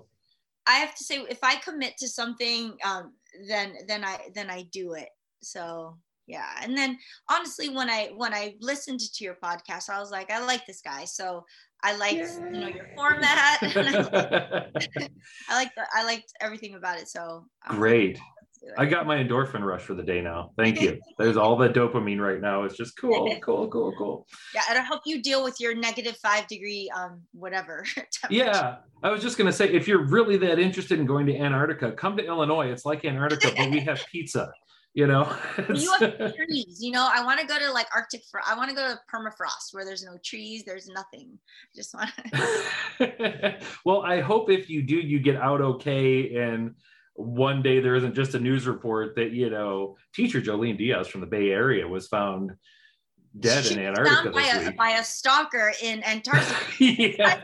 [0.67, 3.13] I have to say if I commit to something, um,
[3.47, 5.09] then then I then I do it.
[5.41, 5.97] So
[6.27, 6.49] yeah.
[6.61, 6.97] And then
[7.29, 10.81] honestly, when I when I listened to your podcast, I was like, I like this
[10.81, 11.05] guy.
[11.05, 11.45] So
[11.83, 13.59] I liked you know your format.
[15.49, 17.07] I, like I liked everything about it.
[17.07, 18.19] So great.
[18.77, 20.51] I got my endorphin rush for the day now.
[20.57, 20.99] Thank you.
[21.17, 22.63] There's all the dopamine right now.
[22.63, 24.27] It's just cool, cool, cool, cool.
[24.53, 27.85] Yeah, it'll help you deal with your negative five degree um whatever.
[28.29, 31.91] yeah, I was just gonna say if you're really that interested in going to Antarctica,
[31.91, 32.67] come to Illinois.
[32.71, 34.51] It's like Antarctica, but we have pizza.
[34.93, 35.31] You know,
[35.75, 36.79] you have trees.
[36.81, 38.23] You know, I want to go to like Arctic.
[38.31, 41.37] For I want to go to permafrost where there's no trees, there's nothing.
[41.75, 42.09] Just want.
[43.85, 46.73] well, I hope if you do, you get out okay and
[47.17, 51.21] one day there isn't just a news report that you know teacher Joleen Diaz from
[51.21, 52.53] the Bay Area was found
[53.39, 56.55] dead she in Antarctica by a, by a stalker in Antarctica.
[56.79, 57.39] yeah.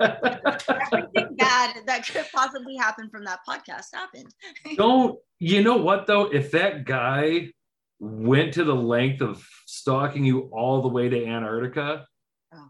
[0.94, 4.34] Everything bad that could possibly happen from that podcast happened.
[4.78, 6.26] Don't you know what though?
[6.26, 7.50] If that guy
[8.00, 12.06] went to the length of stalking you all the way to Antarctica,
[12.54, 12.68] oh.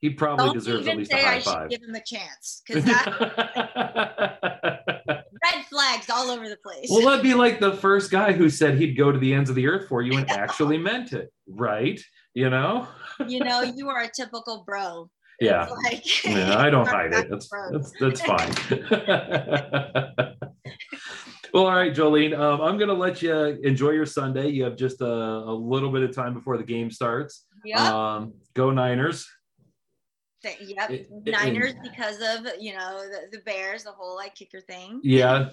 [0.00, 1.68] he probably Don't deserves at least a high I five.
[1.68, 3.34] Give him a chance because that.
[5.42, 6.88] red flags all over the place.
[6.90, 9.56] Well, that'd be like the first guy who said he'd go to the ends of
[9.56, 12.00] the earth for you and actually meant it, right?
[12.34, 12.88] You know?
[13.26, 15.08] you know, you are a typical bro.
[15.40, 15.66] Yeah.
[15.84, 17.28] Like, yeah, I don't hide it.
[17.28, 18.52] That's, that's, that's fine.
[21.52, 24.50] well, all right, Joleen, um, I'm going to let you enjoy your Sunday.
[24.50, 27.44] You have just a, a, little bit of time before the game starts.
[27.64, 27.92] Yeah.
[27.92, 29.28] Um, go Niners.
[30.44, 34.60] Yep, it, Niners it, because of you know the, the, Bears, the whole like kicker
[34.60, 35.00] thing.
[35.02, 35.48] Yeah,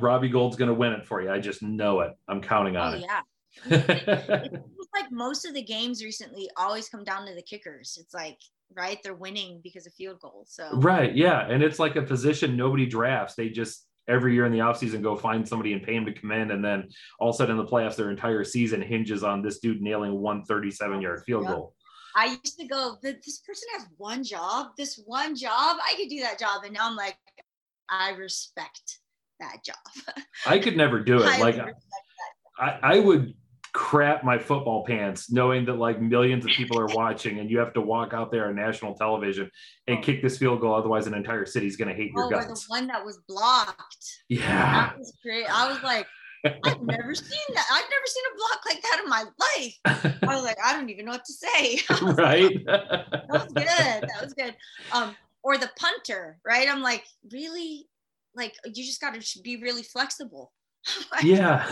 [0.00, 1.30] Robbie Gould's gonna win it for you.
[1.30, 2.16] I just know it.
[2.28, 3.04] I'm counting oh, on oh, it.
[3.06, 3.20] Yeah.
[3.66, 4.62] it
[4.94, 7.98] like most of the games recently always come down to the kickers.
[8.00, 8.38] It's like
[8.76, 10.50] right, they're winning because of field goals.
[10.52, 13.34] So right, yeah, and it's like a position nobody drafts.
[13.34, 16.32] They just every year in the offseason go find somebody and pay him to come
[16.32, 16.88] in and then
[17.20, 20.12] all of a sudden in the playoffs their entire season hinges on this dude nailing
[20.12, 21.52] one 37 yard field yep.
[21.52, 21.74] goal
[22.20, 26.20] I used to go, this person has one job, this one job, I could do
[26.20, 26.64] that job.
[26.64, 27.16] And now I'm like,
[27.88, 28.98] I respect
[29.40, 30.16] that job.
[30.46, 31.26] I could never do it.
[31.26, 31.58] I like
[32.58, 33.32] I, I would
[33.72, 37.72] crap my football pants knowing that like millions of people are watching and you have
[37.72, 39.50] to walk out there on national television
[39.86, 40.02] and oh.
[40.02, 42.66] kick this field goal otherwise an entire city's going to hate your oh, guts.
[42.66, 46.04] the one that was blocked yeah that was great i was like
[46.44, 47.66] I've never seen that.
[47.70, 50.20] I've never seen a block like that in my life.
[50.22, 51.80] I was like, I don't even know what to say.
[52.02, 52.54] right.
[52.54, 53.64] Like, that was good.
[54.08, 54.56] That was good.
[54.92, 56.68] Um, or the punter, right?
[56.68, 57.86] I'm like, really?
[58.34, 60.52] Like, you just got to be really flexible.
[61.22, 61.68] yeah.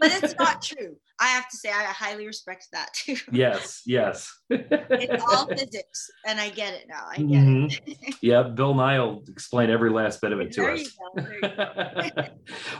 [0.00, 0.96] but it's not true.
[1.20, 3.16] I have to say, I highly respect that too.
[3.30, 4.32] Yes, yes.
[4.50, 7.04] it's all physics, and I get it now.
[7.08, 7.90] I get mm-hmm.
[7.90, 8.16] it.
[8.20, 10.98] yeah, Bill Nye will explain every last bit of it to there us.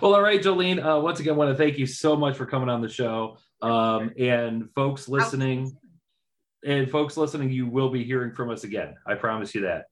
[0.03, 0.85] well, all right, Joleen.
[0.85, 3.39] Uh, once again, I want to thank you so much for coming on the show.
[3.63, 5.77] Um, and folks listening,
[6.67, 8.95] and folks listening, you will be hearing from us again.
[9.07, 9.85] I promise you that.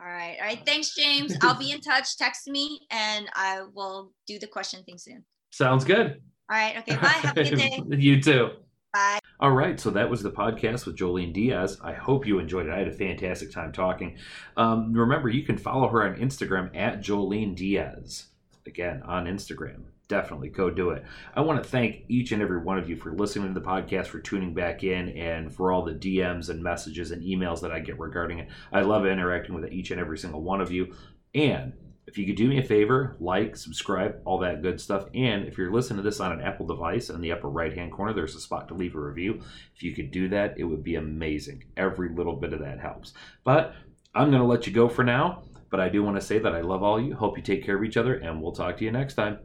[0.00, 0.36] All right.
[0.40, 0.60] All right.
[0.66, 1.36] Thanks, James.
[1.40, 2.16] I'll be in touch.
[2.16, 5.24] Text me and I will do the question thing soon.
[5.50, 6.20] Sounds good.
[6.50, 6.76] All right.
[6.78, 6.96] Okay.
[6.96, 7.08] Bye.
[7.08, 7.80] Have a good day.
[7.96, 8.50] you too.
[8.92, 9.18] Bye.
[9.40, 9.78] All right.
[9.78, 11.78] So that was the podcast with Joleen Diaz.
[11.82, 12.72] I hope you enjoyed it.
[12.72, 14.18] I had a fantastic time talking.
[14.56, 18.26] Um, remember, you can follow her on Instagram at Joleen Diaz.
[18.66, 19.82] Again, on Instagram.
[20.08, 21.04] Definitely go do it.
[21.34, 24.06] I want to thank each and every one of you for listening to the podcast,
[24.06, 27.80] for tuning back in, and for all the DMs and messages and emails that I
[27.80, 28.48] get regarding it.
[28.72, 30.94] I love interacting with each and every single one of you.
[31.34, 31.72] And
[32.06, 35.06] if you could do me a favor, like, subscribe, all that good stuff.
[35.14, 37.92] And if you're listening to this on an Apple device, in the upper right hand
[37.92, 39.40] corner, there's a spot to leave a review.
[39.74, 41.64] If you could do that, it would be amazing.
[41.76, 43.14] Every little bit of that helps.
[43.42, 43.74] But
[44.14, 45.44] I'm going to let you go for now.
[45.70, 47.16] But I do want to say that I love all you.
[47.16, 49.38] Hope you take care of each other, and we'll talk to you next time.